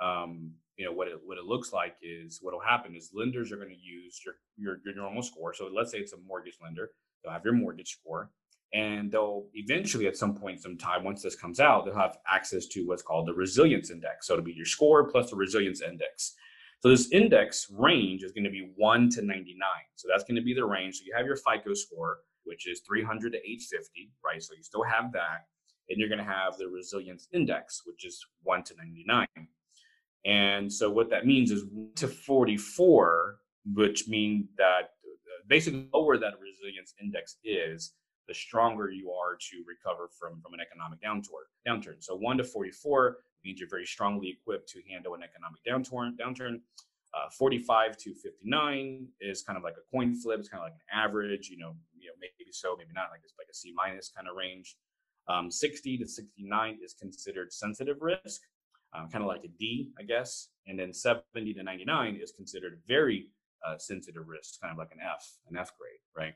um, 0.00 0.52
you 0.76 0.84
know 0.84 0.92
what 0.92 1.08
it 1.08 1.18
what 1.24 1.38
it 1.38 1.44
looks 1.44 1.72
like 1.72 1.96
is 2.02 2.38
what 2.40 2.54
will 2.54 2.60
happen 2.60 2.94
is 2.94 3.10
lenders 3.12 3.52
are 3.52 3.56
going 3.56 3.68
to 3.68 3.74
use 3.74 4.20
your, 4.24 4.34
your 4.56 4.78
your 4.84 4.94
normal 4.94 5.22
score. 5.22 5.54
So 5.54 5.68
let's 5.72 5.90
say 5.90 5.98
it's 5.98 6.12
a 6.12 6.18
mortgage 6.26 6.58
lender, 6.62 6.90
they'll 7.22 7.32
have 7.32 7.44
your 7.44 7.54
mortgage 7.54 7.90
score, 7.90 8.30
and 8.72 9.12
they'll 9.12 9.46
eventually 9.54 10.06
at 10.06 10.16
some 10.16 10.34
point, 10.34 10.62
some 10.62 10.78
time 10.78 11.04
once 11.04 11.22
this 11.22 11.36
comes 11.36 11.60
out, 11.60 11.84
they'll 11.84 11.94
have 11.94 12.18
access 12.26 12.66
to 12.68 12.86
what's 12.86 13.02
called 13.02 13.28
the 13.28 13.34
resilience 13.34 13.90
index. 13.90 14.26
So 14.26 14.34
it'll 14.34 14.44
be 14.44 14.52
your 14.52 14.66
score 14.66 15.10
plus 15.10 15.30
the 15.30 15.36
resilience 15.36 15.82
index. 15.82 16.34
So 16.80 16.88
this 16.88 17.12
index 17.12 17.68
range 17.70 18.24
is 18.24 18.32
going 18.32 18.44
to 18.44 18.50
be 18.50 18.72
1 18.76 19.10
to 19.10 19.22
99. 19.22 19.56
So 19.94 20.08
that's 20.10 20.24
going 20.24 20.36
to 20.36 20.42
be 20.42 20.54
the 20.54 20.64
range. 20.64 20.96
So 20.96 21.02
you 21.06 21.14
have 21.16 21.26
your 21.26 21.36
FICO 21.36 21.74
score, 21.74 22.18
which 22.44 22.66
is 22.66 22.80
300 22.80 23.32
to 23.32 23.38
850, 23.38 24.10
right? 24.24 24.42
So 24.42 24.54
you 24.56 24.64
still 24.64 24.82
have 24.82 25.12
that. 25.12 25.46
And 25.88 25.98
you're 25.98 26.08
going 26.08 26.18
to 26.18 26.24
have 26.24 26.56
the 26.56 26.68
resilience 26.68 27.28
index, 27.32 27.82
which 27.84 28.04
is 28.04 28.24
1 28.42 28.64
to 28.64 28.74
99. 28.76 29.26
And 30.24 30.72
so 30.72 30.90
what 30.90 31.10
that 31.10 31.26
means 31.26 31.50
is 31.50 31.64
1 31.64 31.90
to 31.96 32.08
44, 32.08 33.38
which 33.74 34.08
means 34.08 34.46
that 34.56 34.80
uh, 35.04 35.42
basically 35.48 35.88
lower 35.92 36.16
that 36.18 36.34
resilience 36.40 36.94
index 37.00 37.36
is, 37.44 37.94
the 38.28 38.34
stronger 38.34 38.90
you 38.90 39.10
are 39.10 39.36
to 39.36 39.64
recover 39.66 40.08
from, 40.18 40.40
from 40.40 40.54
an 40.54 40.60
economic 40.60 41.02
downturn. 41.02 41.46
Downturn. 41.66 41.96
So 41.98 42.16
1 42.16 42.38
to 42.38 42.44
44 42.44 43.18
means 43.44 43.58
you're 43.58 43.68
very 43.68 43.86
strongly 43.86 44.30
equipped 44.30 44.68
to 44.70 44.80
handle 44.88 45.14
an 45.14 45.22
economic 45.22 45.60
downturn. 45.68 46.16
Downturn. 46.16 46.60
Uh, 47.14 47.28
45 47.36 47.98
to 47.98 48.14
59 48.14 49.06
is 49.20 49.42
kind 49.42 49.58
of 49.58 49.62
like 49.62 49.74
a 49.74 49.84
coin 49.94 50.14
flip. 50.14 50.40
It's 50.40 50.48
kind 50.48 50.62
of 50.62 50.66
like 50.66 50.72
an 50.72 50.98
average. 50.98 51.50
You 51.50 51.58
know, 51.58 51.74
you 51.98 52.06
know, 52.06 52.14
maybe 52.18 52.50
so, 52.52 52.74
maybe 52.78 52.92
not. 52.94 53.10
Like 53.10 53.20
it's 53.22 53.34
like 53.38 53.48
a 53.50 53.54
C 53.54 53.74
minus 53.76 54.10
kind 54.14 54.28
of 54.28 54.36
range. 54.36 54.76
Um, 55.28 55.50
60 55.50 55.98
to 55.98 56.06
69 56.06 56.78
is 56.82 56.94
considered 56.94 57.52
sensitive 57.52 57.98
risk, 58.00 58.40
um, 58.94 59.08
kind 59.08 59.22
of 59.22 59.28
like 59.28 59.44
a 59.44 59.48
D, 59.48 59.90
I 59.98 60.02
guess. 60.02 60.48
And 60.66 60.78
then 60.78 60.92
70 60.92 61.54
to 61.54 61.62
99 61.62 62.18
is 62.22 62.32
considered 62.32 62.80
very 62.86 63.28
uh, 63.66 63.78
sensitive 63.78 64.28
risk, 64.28 64.60
kind 64.60 64.72
of 64.72 64.78
like 64.78 64.92
an 64.92 64.98
F, 65.00 65.26
an 65.50 65.56
F 65.56 65.72
grade, 65.78 66.00
right? 66.16 66.34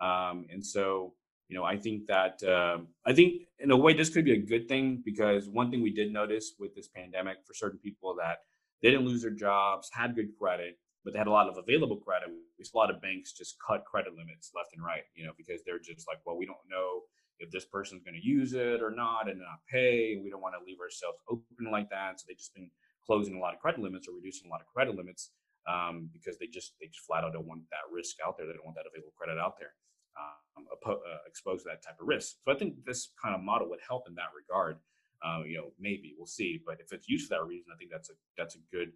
Um, 0.00 0.46
and 0.50 0.64
so 0.64 1.14
you 1.48 1.56
know, 1.56 1.64
I 1.64 1.76
think 1.76 2.06
that 2.06 2.42
uh, 2.42 2.78
I 3.06 3.14
think 3.14 3.44
in 3.58 3.70
a 3.70 3.76
way 3.76 3.94
this 3.94 4.10
could 4.10 4.24
be 4.24 4.32
a 4.32 4.40
good 4.40 4.68
thing 4.68 5.02
because 5.04 5.48
one 5.48 5.70
thing 5.70 5.82
we 5.82 5.90
did 5.90 6.12
notice 6.12 6.52
with 6.58 6.74
this 6.74 6.88
pandemic 6.88 7.38
for 7.46 7.54
certain 7.54 7.78
people 7.78 8.14
that 8.18 8.40
they 8.82 8.90
didn't 8.90 9.06
lose 9.06 9.22
their 9.22 9.30
jobs, 9.30 9.88
had 9.92 10.14
good 10.14 10.36
credit, 10.38 10.78
but 11.04 11.12
they 11.12 11.18
had 11.18 11.26
a 11.26 11.32
lot 11.32 11.48
of 11.48 11.56
available 11.56 11.96
credit. 11.96 12.28
We 12.58 12.64
saw 12.64 12.78
a 12.78 12.80
lot 12.80 12.90
of 12.90 13.00
banks 13.00 13.32
just 13.32 13.56
cut 13.66 13.84
credit 13.86 14.14
limits 14.14 14.52
left 14.54 14.74
and 14.74 14.84
right, 14.84 15.04
you 15.14 15.24
know, 15.24 15.32
because 15.36 15.62
they're 15.64 15.78
just 15.78 16.06
like, 16.06 16.18
well, 16.26 16.36
we 16.36 16.44
don't 16.44 16.58
know 16.70 17.00
if 17.38 17.50
this 17.50 17.64
person's 17.64 18.02
going 18.02 18.14
to 18.20 18.26
use 18.26 18.52
it 18.52 18.82
or 18.82 18.90
not 18.90 19.28
and 19.28 19.38
not 19.38 19.60
pay. 19.70 20.20
We 20.22 20.30
don't 20.30 20.42
want 20.42 20.54
to 20.58 20.64
leave 20.64 20.80
ourselves 20.80 21.18
open 21.28 21.70
like 21.70 21.90
that. 21.90 22.20
So 22.20 22.24
they've 22.28 22.36
just 22.36 22.54
been 22.54 22.70
closing 23.04 23.36
a 23.36 23.40
lot 23.40 23.54
of 23.54 23.60
credit 23.60 23.80
limits 23.80 24.08
or 24.08 24.14
reducing 24.14 24.48
a 24.48 24.50
lot 24.50 24.60
of 24.60 24.66
credit 24.66 24.96
limits 24.96 25.30
um, 25.68 26.10
because 26.12 26.38
they 26.38 26.46
just 26.46 26.74
they 26.80 26.86
just 26.86 27.06
flat 27.06 27.24
out 27.24 27.32
don't 27.32 27.46
want 27.46 27.62
that 27.70 27.86
risk 27.92 28.16
out 28.24 28.36
there. 28.36 28.46
They 28.46 28.54
don't 28.54 28.64
want 28.64 28.76
that 28.76 28.88
available 28.90 29.12
credit 29.16 29.38
out 29.38 29.58
there 29.58 29.72
um, 30.18 30.66
uh, 30.86 30.94
exposed 31.26 31.64
to 31.64 31.70
that 31.70 31.82
type 31.82 32.00
of 32.00 32.06
risk. 32.06 32.36
So 32.44 32.52
I 32.52 32.56
think 32.56 32.84
this 32.84 33.10
kind 33.22 33.34
of 33.34 33.40
model 33.40 33.68
would 33.70 33.80
help 33.86 34.08
in 34.08 34.14
that 34.16 34.34
regard. 34.34 34.78
Uh, 35.24 35.42
you 35.46 35.56
know, 35.56 35.72
maybe 35.80 36.14
we'll 36.16 36.26
see, 36.26 36.62
but 36.64 36.78
if 36.80 36.92
it's 36.92 37.08
used 37.08 37.28
for 37.28 37.34
that 37.34 37.44
reason, 37.44 37.72
I 37.74 37.76
think 37.76 37.90
that's 37.90 38.10
a 38.10 38.14
that's 38.36 38.54
a 38.54 38.62
good 38.70 38.92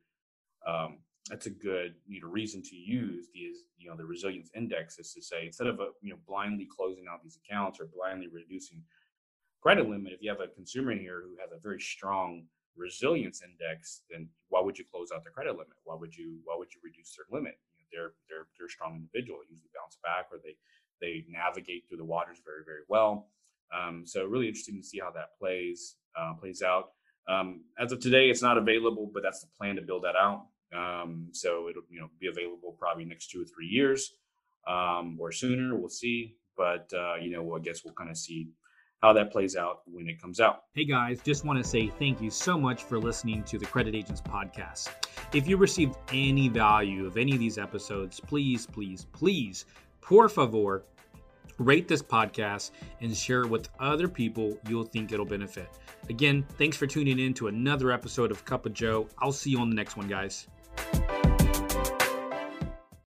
um, 0.67 0.99
that's 1.29 1.47
a 1.47 1.51
good 1.51 1.95
you 2.07 2.21
know 2.21 2.29
reason 2.29 2.63
to 2.63 2.75
use 2.75 3.29
these 3.33 3.59
you 3.79 3.89
know 3.89 3.97
the 3.97 4.05
resilience 4.05 4.51
index 4.57 4.99
is 4.99 5.13
to 5.13 5.23
say 5.23 5.47
instead 5.47 5.69
of 5.69 5.79
a, 5.79 5.89
you 6.03 6.11
know 6.11 6.19
blindly 6.27 6.67
closing 6.77 7.05
out 7.11 7.23
these 7.23 7.39
accounts 7.45 7.79
or 7.81 7.89
blindly 7.95 8.29
reducing 8.29 8.83
credit 9.63 9.89
limit, 9.89 10.13
if 10.13 10.21
you 10.21 10.29
have 10.29 10.41
a 10.41 10.49
consumer 10.49 10.93
here 10.93 11.23
who 11.23 11.37
has 11.41 11.53
a 11.53 11.61
very 11.63 11.81
strong 11.81 12.43
resilience 12.77 13.43
index, 13.43 14.03
then 14.11 14.29
why 14.49 14.61
would 14.61 14.77
you 14.77 14.85
close 14.91 15.13
out 15.15 15.23
their 15.23 15.33
credit 15.33 15.53
limit? 15.53 15.79
Why 15.85 15.95
would 15.95 16.15
you 16.15 16.41
why 16.45 16.57
would 16.59 16.75
you 16.75 16.81
reduce 16.83 17.15
their 17.17 17.27
limit? 17.31 17.55
You 17.79 17.79
know, 17.79 17.87
they're 17.93 18.13
they're 18.29 18.47
they're 18.59 18.67
a 18.67 18.71
strong 18.71 18.97
individual, 18.97 19.39
usually 19.49 19.71
bounce 19.75 19.97
back 20.03 20.27
or 20.33 20.39
they 20.43 20.57
they 21.01 21.25
navigate 21.29 21.85
through 21.89 21.99
the 21.99 22.05
waters 22.05 22.39
very, 22.45 22.63
very 22.65 22.83
well. 22.89 23.29
Um, 23.73 24.05
so 24.05 24.27
really 24.27 24.49
interesting 24.49 24.77
to 24.77 24.87
see 24.87 24.99
how 24.99 25.11
that 25.13 25.39
plays 25.39 25.97
uh, 26.19 26.35
plays 26.35 26.63
out. 26.63 26.91
Um, 27.29 27.63
as 27.79 27.93
of 27.93 28.01
today, 28.01 28.31
it's 28.31 28.43
not 28.43 28.59
available, 28.59 29.11
but 29.15 29.23
that's 29.23 29.41
the 29.41 29.49
plan 29.57 29.77
to 29.77 29.83
build 29.83 30.03
that 30.03 30.17
out. 30.17 30.47
Um, 30.77 31.29
so 31.33 31.69
it'll 31.69 31.83
you 31.91 32.01
know 32.01 32.09
be 32.21 32.29
available 32.29 32.77
probably 32.79 33.05
next 33.05 33.31
two 33.31 33.43
or 33.43 33.45
three 33.45 33.67
years 33.67 34.13
um, 34.67 35.19
or 35.21 35.33
sooner. 35.33 35.77
We'll 35.77 35.89
see, 35.89 36.37
but 36.57 36.91
uh, 36.97 37.17
you 37.21 37.31
know 37.31 37.55
I 37.55 37.61
guess 37.61 37.85
we'll 37.85 37.95
kind 37.95 38.11
of 38.11 38.17
see 38.17 38.49
how 39.03 39.13
that 39.13 39.33
plays 39.33 39.57
out 39.57 39.81
when 39.87 40.09
it 40.09 40.21
comes 40.21 40.39
out. 40.41 40.63
Hey 40.75 40.85
guys, 40.85 41.21
just 41.23 41.45
want 41.45 41.59
to 41.63 41.69
say 41.69 41.89
thank 41.99 42.21
you 42.21 42.31
so 42.31 42.57
much 42.59 42.85
for 42.85 42.99
listening 42.99 43.43
to 43.45 43.59
the 43.59 43.67
Credit 43.67 43.95
Agents 43.95 44.21
podcast. 44.21 44.91
If 45.35 45.49
you 45.49 45.57
received 45.57 45.97
any 46.13 46.49
value 46.49 47.07
of 47.07 47.17
any 47.17 47.33
of 47.33 47.39
these 47.39 47.59
episodes, 47.59 48.21
please, 48.21 48.67
please, 48.67 49.07
please, 49.13 49.65
por 50.01 50.29
favor 50.29 50.85
rate 51.59 51.89
this 51.89 52.03
podcast, 52.03 52.71
and 53.01 53.17
share 53.17 53.43
it 53.43 53.49
with 53.51 53.69
other 53.79 54.09
people 54.09 54.59
you'll 54.69 54.85
think 54.85 55.13
it'll 55.13 55.27
benefit. 55.27 55.69
Again, 56.09 56.45
thanks 56.59 56.77
for 56.77 56.87
tuning 56.87 57.19
in 57.19 57.35
to 57.35 57.49
another 57.49 57.93
episode 57.93 58.31
of 58.31 58.45
Cup 58.45 58.67
of 58.67 58.75
Joe. 58.75 59.09
I'll 59.19 59.33
see 59.33 59.51
you 59.51 59.59
on 59.59 59.71
the 59.71 59.77
next 59.77 59.97
one, 59.97 60.09
guys. 60.09 60.49
Thank 60.77 61.11
you. 61.11 61.22